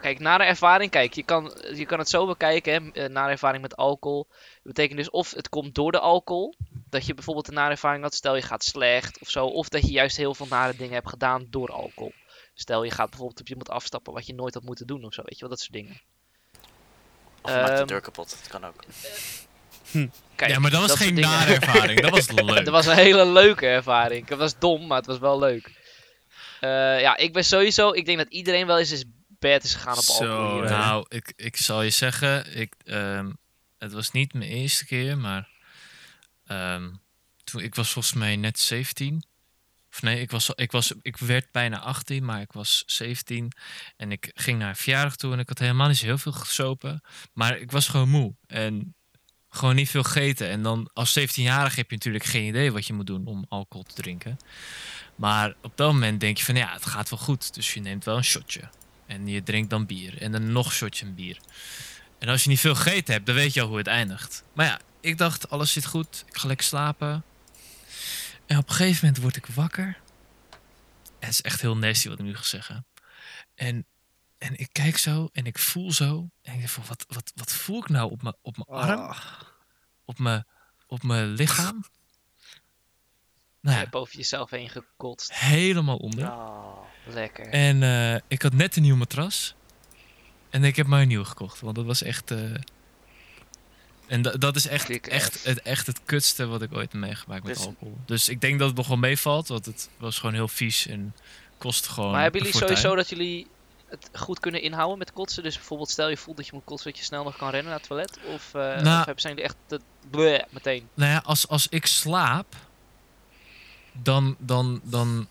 [0.00, 3.62] Kijk, nare ervaring, kijk, je kan, je kan het zo bekijken, hè, eh, nare ervaring
[3.62, 4.26] met alcohol.
[4.30, 6.54] Dat betekent dus of het komt door de alcohol,
[6.90, 9.82] dat je bijvoorbeeld een nare ervaring had, stel je gaat slecht of zo, of dat
[9.82, 12.12] je juist heel veel nare dingen hebt gedaan door alcohol.
[12.60, 15.22] Stel je gaat bijvoorbeeld op iemand afstappen wat je nooit had moeten doen of zo,
[15.24, 16.00] weet je wel, dat soort dingen.
[17.42, 18.30] Of je maakt de Ehm, deur kapot.
[18.30, 18.84] Dat kan ook.
[20.34, 22.00] Kijk, ja, maar dat was geen nare ervaring.
[22.00, 22.64] Dat was leuk.
[22.64, 24.28] Dat was een hele leuke ervaring.
[24.28, 25.70] Het was dom, maar het was wel leuk.
[26.60, 27.92] Eh, ja, ik ben sowieso.
[27.92, 30.60] Ik denk dat iedereen wel eens is bad is gegaan op Zo.
[30.62, 33.32] Nou, ik, ik zal je zeggen, ik, ehm,
[33.78, 35.48] het was niet mijn eerste keer, maar
[36.46, 36.90] ehm,
[37.44, 39.24] toen, ik was volgens mij net 17.
[39.98, 43.52] Of nee, ik, was, ik, was, ik werd bijna 18, maar ik was 17.
[43.96, 46.32] En ik ging naar een verjaardag toe en ik had helemaal niet zo heel veel
[46.32, 47.02] gesopen.
[47.32, 48.94] Maar ik was gewoon moe en
[49.50, 50.48] gewoon niet veel gegeten.
[50.48, 53.82] En dan als 17-jarige heb je natuurlijk geen idee wat je moet doen om alcohol
[53.82, 54.38] te drinken.
[55.14, 57.54] Maar op dat moment denk je van ja, het gaat wel goed.
[57.54, 58.68] Dus je neemt wel een shotje.
[59.06, 60.22] En je drinkt dan bier.
[60.22, 61.38] En dan nog een shotje bier.
[62.18, 64.42] En als je niet veel gegeten hebt, dan weet je al hoe het eindigt.
[64.52, 66.24] Maar ja, ik dacht, alles zit goed.
[66.28, 67.24] Ik ga lekker slapen.
[68.48, 70.00] En op een gegeven moment word ik wakker.
[71.00, 72.86] En het is echt heel nasty wat ik nu ga zeggen.
[73.54, 73.86] En,
[74.38, 76.28] en ik kijk zo en ik voel zo.
[76.42, 79.00] En ik denk van, wat, wat, wat voel ik nou op mijn op mijn arm?
[79.00, 79.20] Ah,
[80.04, 80.46] Op mijn,
[80.86, 81.84] op mijn lichaam?
[83.60, 85.32] Nou ja, hebt over jezelf heen gekotst.
[85.34, 86.30] helemaal onder.
[86.32, 86.82] Oh.
[87.06, 87.46] Lekker.
[87.48, 89.54] En eh, ik had net een nieuw matras.
[90.50, 91.60] En ik heb maar een nieuw gekocht.
[91.60, 92.30] Want dat was echt...
[92.30, 92.54] eh,
[94.08, 97.44] En da- dat is echt, echt, het, echt het kutste wat ik ooit heb meegemaakt
[97.44, 97.98] met Dus- alcohol.
[98.06, 99.48] Dus ik denk dat het nog wel meevalt.
[99.48, 101.14] Want het was gewoon heel vies en
[101.58, 103.46] kost gewoon maar hebben jullie sowieso dat jullie
[103.88, 105.42] het goed kunnen inhouden met kotsen?
[105.42, 107.70] Dus bijvoorbeeld stel je voelt dat je moet kotsen dat je snel nog kan rennen
[107.70, 108.18] naar het toilet?
[108.34, 109.80] Of, eh Nou- of zijn jullie echt de,
[110.10, 110.88] bleh, meteen?
[110.94, 112.54] Nou ja, als, als ik slaap...
[113.92, 115.28] Dan, dan, dan...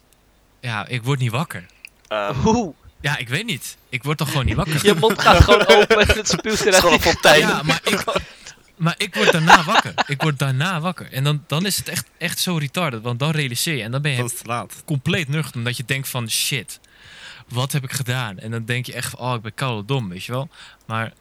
[0.59, 1.65] Ja, ik word niet wakker.
[2.07, 2.73] Ehm, Hoe?
[3.01, 3.77] Ja, ik weet niet.
[3.89, 4.85] Ik word toch gewoon niet wakker.
[4.85, 7.13] Je mond gaat gewoon open en het spuugt Het is gewoon een eruit.
[7.13, 7.39] fontein.
[7.39, 8.03] Ja, maar ik,
[8.77, 9.93] maar ik word daarna wakker.
[10.07, 11.11] Ik word daarna wakker.
[11.11, 13.01] En dan, dan is het echt, echt zo retarded.
[13.01, 13.83] Want dan realiseer je.
[13.83, 14.81] En dan ben je Dat is te laat.
[14.85, 15.55] compleet nuchter.
[15.55, 16.79] Omdat je denkt van shit.
[17.47, 18.39] Wat heb ik gedaan?
[18.39, 20.49] En dan denk je echt van, oh, ik ben koude dom, weet je wel.
[20.85, 21.13] Maar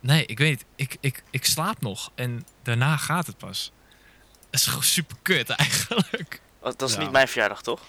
[0.00, 0.64] nee, ik weet niet.
[0.76, 2.10] Ik, ik, ik slaap nog.
[2.14, 3.72] En daarna gaat het pas.
[4.50, 6.40] Dat is gewoon super kut eigenlijk.
[6.60, 7.80] Want Dat is niet mijn verjaardag, toch?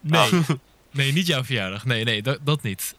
[0.00, 0.32] Nee.
[0.32, 0.48] Oh.
[0.90, 1.84] Nee, niet jouw verjaardag.
[1.84, 2.94] Nee, nee, dat, dat niet.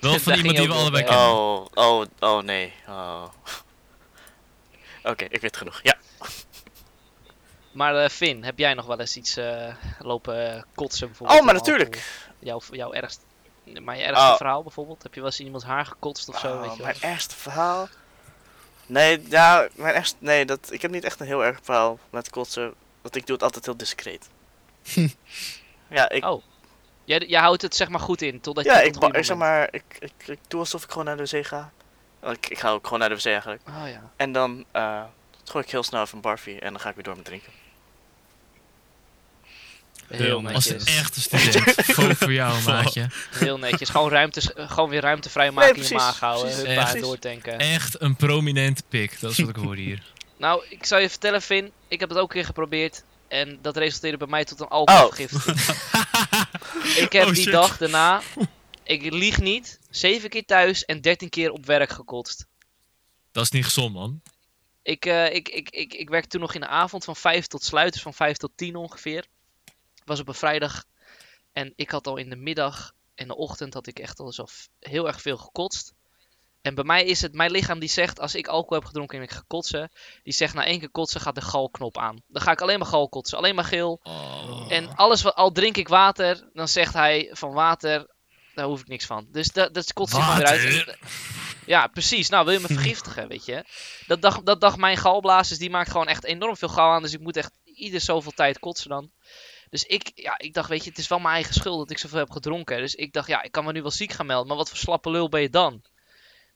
[0.00, 1.26] Wel van iemand je die we allebei kennen.
[1.26, 2.72] Oh, oh, oh nee.
[2.88, 3.24] Oh.
[5.10, 5.80] Oké, ik weet genoeg.
[5.82, 5.96] Ja.
[7.72, 11.38] Maar eh, Finn, heb jij nog wel eens iets eh, lopen eh, kotsen bijvoorbeeld?
[11.38, 12.22] Oh, maar natuurlijk.
[12.38, 13.20] Jouw, jouw ergst,
[13.82, 14.36] maar je ergste Oh.
[14.36, 15.02] verhaal bijvoorbeeld?
[15.02, 16.46] Heb je wel eens in iemands haar gekotst of zo?
[16.54, 16.86] Oh, weet je wel?
[16.86, 17.88] mijn ergste verhaal?
[18.86, 22.30] Nee, ja, mijn ergste, nee dat, ik heb niet echt een heel erg verhaal met
[22.30, 22.74] kotsen.
[23.02, 24.28] Want ik doe het altijd heel discreet.
[25.88, 26.42] ja, ik, Oh.
[27.08, 29.36] Jij, jij houdt het zeg maar goed in, totdat je ja, tot ik, ik zeg
[29.36, 31.70] maar, ik, ik, ik doe alsof ik gewoon naar de wc ga.
[32.20, 33.62] Want Ik, ik ga ook gewoon naar de wc eigenlijk.
[33.68, 34.10] Oh ja.
[34.16, 35.02] En dan eh
[35.44, 37.52] gooi ik heel snel even een barfie en dan ga ik weer door met drinken.
[40.06, 40.86] Heel Als netjes.
[40.86, 41.84] een echte student.
[41.84, 43.06] Gewoon voor jou, maatje.
[43.30, 43.88] Heel netjes.
[43.88, 46.54] Gewoon, ruimte, gewoon weer ruimte vrijmaken Nee, in je maag houden.
[46.54, 47.58] Huppa, doortanken.
[47.58, 49.20] Echt een prominente pik.
[49.20, 50.02] Dat is wat ik hoor hier.
[50.36, 51.70] Nou, ik zou je vertellen, Finn.
[51.88, 53.02] Ik heb het ook een keer geprobeerd.
[53.28, 55.56] En dat resulteerde bij mij tot een alcoholvergiftiging.
[57.04, 57.52] ik heb Oh, die shit.
[57.52, 58.22] dag daarna,
[58.82, 62.46] ik lieg niet, zeven keer thuis en dertien keer op werk gekotst.
[63.32, 64.22] Dat is niet gezond, man.
[64.82, 67.64] Ik, eh, ik, ik, ik, ik werkte toen nog in de avond van 5 tot
[67.64, 69.26] sluit, dus van 5 tot 10 ongeveer.
[70.04, 70.84] Was op een vrijdag.
[71.52, 74.44] En ik had al in de middag en de ochtend had ik echt al zo
[74.80, 75.94] heel erg veel gekotst.
[76.62, 79.24] En bij mij is het, mijn lichaam die zegt, als ik alcohol heb gedronken en
[79.24, 79.90] ik ga kotsen,
[80.22, 82.22] die zegt na één keer kotsen gaat de galknop aan.
[82.26, 84.00] Dan ga ik alleen maar gal kotsen, alleen maar geel.
[84.02, 84.66] Oh.
[84.68, 88.06] En alles wat, al drink ik water, dan zegt hij van water,
[88.54, 89.26] daar hoef ik niks van.
[89.30, 90.76] Dus dat, dat kotst zich gewoon weer uit.
[90.76, 90.98] Water?
[91.66, 92.28] Ja, precies.
[92.28, 93.64] Nou, wil je me vergiftigen, weet je?
[94.06, 97.02] Dat dacht, dat dacht mijn galblazers, die maakt gewoon echt enorm veel gal aan.
[97.02, 99.10] Dus ik moet echt ieder zoveel tijd kotsen dan.
[99.70, 101.98] Dus ik, ja, ik dacht, weet je, het is wel mijn eigen schuld dat ik
[101.98, 102.78] zoveel heb gedronken.
[102.78, 104.78] Dus ik dacht, ja, ik kan me nu wel ziek gaan melden, maar wat voor
[104.78, 105.82] slappe lul ben je dan?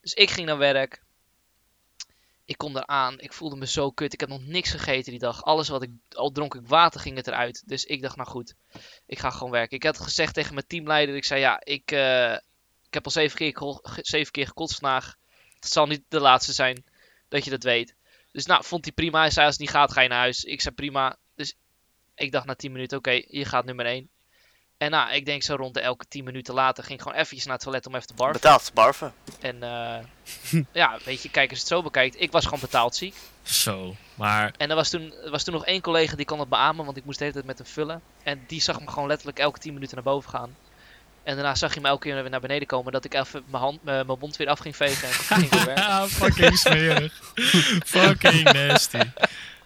[0.02, 1.02] Dus ik ging naar werk.
[2.44, 3.20] Ik kom eraan.
[3.20, 4.12] Ik voelde me zo kut.
[4.12, 5.44] Ik heb nog niks gegeten die dag.
[5.44, 7.62] Alles wat ik, al dronk ik water, ging het eruit.
[7.66, 8.54] Dus ik dacht, nou goed,
[9.06, 9.76] ik ga gewoon werken.
[9.76, 12.32] Ik had gezegd tegen mijn teamleider, ik zei, ja, ik, eh,
[12.86, 15.16] ik heb al zeven keer, zeven keer gekotst vandaag.
[15.54, 16.84] Het zal niet de laatste zijn
[17.28, 17.94] dat je dat weet.
[18.32, 19.20] Dus nou, vond hij prima.
[19.20, 20.44] Hij zei, als het niet gaat, ga je naar huis.
[20.44, 21.16] Ik zei, prima.
[21.34, 21.54] Dus
[22.14, 24.10] ik dacht na 10 minuten, oké, je gaat nummer 1.
[24.82, 27.44] En nou, ik denk zo rond de elke 10 minuten later ging ik gewoon eventjes
[27.44, 28.40] naar het toilet om even te barven.
[28.40, 29.12] Betaald, barven.
[29.40, 32.20] En eh, ja, weet je, kijk als je het zo bekijkt.
[32.20, 33.14] Ik was gewoon betaald ziek.
[33.42, 33.96] Zo.
[34.14, 36.84] Maar En er was toen, er was toen nog één collega die kon het beamen,
[36.84, 38.02] want ik moest de hele tijd met hem vullen.
[38.22, 40.56] En die zag me gewoon letterlijk elke 10 minuten naar boven gaan.
[41.22, 43.62] En daarna zag je me elke keer weer naar beneden komen, dat ik even mijn,
[43.62, 46.08] hand, mijn, mijn mond weer af ging vegen en ging weer werken.
[46.20, 47.20] Fucking smerig.
[47.94, 49.00] fucking nasty.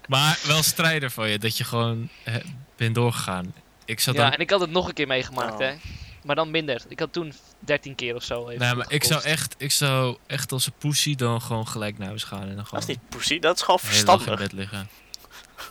[0.09, 2.35] Maar wel strijder van je, dat je gewoon eh,
[2.77, 3.55] bent doorgegaan.
[3.87, 4.33] Ik zat Ja, dan...
[4.33, 5.59] en ik had het nog een keer meegemaakt, Oh.
[5.59, 5.75] hè.
[6.23, 6.83] Maar dan minder.
[6.89, 8.49] Ik had toen 13 keer of zo.
[8.49, 11.99] even Nee, maar ik zou, echt, ik zou echt als een pussy dan gewoon gelijk
[11.99, 13.95] naar huis gaan en dan Dat gewoon is niet poesie, dat is gewoon dag in
[13.97, 14.39] verstandig.
[14.39, 14.89] bed liggen.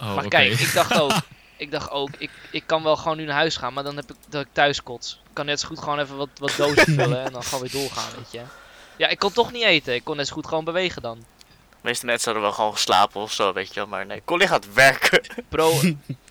[0.01, 1.11] Oh, Maar kijk, ik dacht ook,
[1.57, 4.09] ik dacht ook, ik, ik kan wel gewoon nu naar huis gaan, maar dan heb
[4.09, 5.21] ik dat ik thuis kots.
[5.27, 7.71] Ik kan net zo goed gewoon even wat, wat dozen vullen en dan gewoon weer
[7.71, 8.41] doorgaan, weet je.
[8.97, 9.93] Ja, ik kon toch niet eten.
[9.93, 11.17] Ik kon net zo goed gewoon bewegen dan.
[11.69, 13.87] De meeste mensen hadden wel gewoon geslapen of zo, weet je wel.
[13.87, 15.21] Maar nee, Colin gaat werken.
[15.49, 15.71] Bro,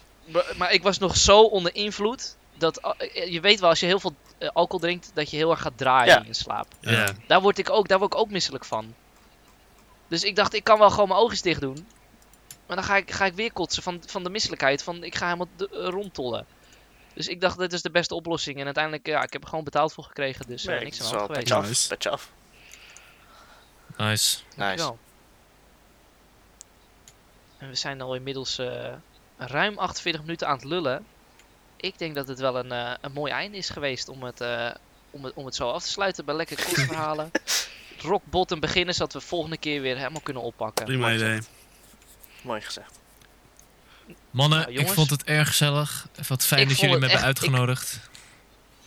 [0.56, 2.36] maar ik was nog zo onder invloed.
[2.56, 5.50] Dat, eh, je weet wel, als je heel veel eh, alcohol drinkt, dat je heel
[5.50, 6.20] erg gaat draaien Ja.
[6.20, 6.66] in je slaap.
[6.80, 7.12] Ja.
[7.26, 8.94] Daar word ik ook, daar word ik ook misselijk van.
[10.08, 11.86] Dus ik dacht, ik kan wel gewoon mijn oogjes dicht doen.
[12.66, 14.82] Maar dan ga ik, ga ik weer kotsen van, van de misselijkheid.
[14.82, 16.46] Van, ik ga helemaal de- eh, rondtollen.
[17.14, 18.58] Dus ik dacht, dit is de beste oplossing.
[18.58, 20.46] En uiteindelijk, ja, ik heb er gewoon betaald voor gekregen.
[20.46, 21.52] Dus eh, Nee, niks aan de wel hand geweest.
[21.52, 21.66] af.
[21.68, 21.88] Nice.
[21.88, 22.30] Petje af.
[23.96, 24.38] Nice.
[24.56, 24.92] Nice.
[27.58, 28.92] En we zijn al inmiddels eh,
[29.36, 31.04] ruim 48 minuten aan het lullen.
[31.76, 34.70] Ik denk dat het wel een, eh, een mooi einde is geweest om het, eh,
[35.10, 37.30] om, het, om het zo af te sluiten bij lekker kotsverhalen.
[37.98, 40.84] Rock bottom beginnen, zodat we volgende keer weer helemaal kunnen oppakken.
[40.84, 41.40] Prima idee.
[42.42, 42.98] Mooi gezegd.
[44.30, 46.06] Mannen, Nou, ik vond het erg gezellig.
[46.28, 48.00] Wat fijn Ik dat jullie me hebben echt- ik- uitgenodigd.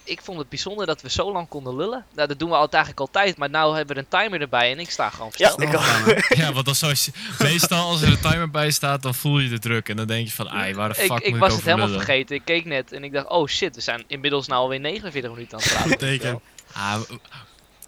[0.07, 2.05] Ik vond het bijzonder dat we zo lang konden lullen.
[2.15, 4.79] Nou, dat doen we altijd eigenlijk altijd, maar nu hebben we een timer erbij en
[4.79, 5.61] ik sta gewoon Ja, versteld.
[5.61, 5.85] ik Snel ook.
[5.85, 6.35] gaan, hè?
[6.43, 9.49] Ja, want dan zou je, meestal als er een timer bij staat, dan voel je
[9.49, 9.89] de druk.
[9.89, 11.63] En dan denk je van, ai, waar de fuck ik, moet ik ik was het
[11.63, 12.03] helemaal lullen?
[12.03, 12.35] vergeten.
[12.35, 15.57] Ik keek net en ik dacht, oh shit, we zijn inmiddels nou alweer 49 minuten
[15.57, 15.97] aan het praten.
[16.07, 16.41] Teken.
[16.73, 17.19] Ah, we,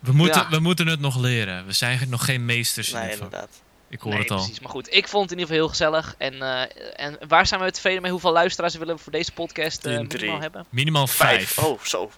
[0.01, 0.49] we moeten, Ja.
[0.49, 1.65] we moeten het nog leren.
[1.65, 3.23] We zijn nog geen meesters in Nee, dit vak.
[3.23, 3.61] inderdaad.
[3.89, 4.37] Ik hoor nee, het al.
[4.37, 4.59] precies.
[4.59, 6.15] Maar goed, ik vond het in ieder geval heel gezellig.
[6.17, 8.11] En, eh, en waar zijn we tevreden mee?
[8.11, 10.31] Hoeveel luisteraars willen we voor deze podcast eh minimaal Drie.
[10.31, 10.65] hebben?
[10.69, 11.51] Minimaal Vijf.
[11.51, 11.67] vijf.
[11.67, 12.11] Oh, zo.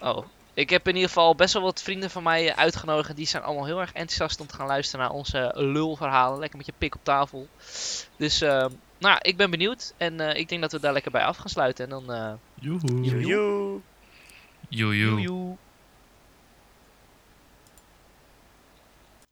[0.00, 3.08] Oh, ik heb in ieder geval best wel wat vrienden van mij uitgenodigd.
[3.08, 6.38] En die zijn allemaal heel erg enthousiast om te gaan luisteren naar onze lulverhalen.
[6.38, 7.48] Lekker met je pik op tafel.
[8.16, 8.66] Dus, eh,
[8.98, 9.94] nou, ik ben benieuwd.
[9.96, 11.84] En eh, ik denk dat we daar lekker bij af gaan sluiten.
[11.84, 13.00] En dan, eh Joehoe.
[13.04, 13.80] Joe.
[14.68, 15.20] Joe, joe.
[15.20, 15.56] joe.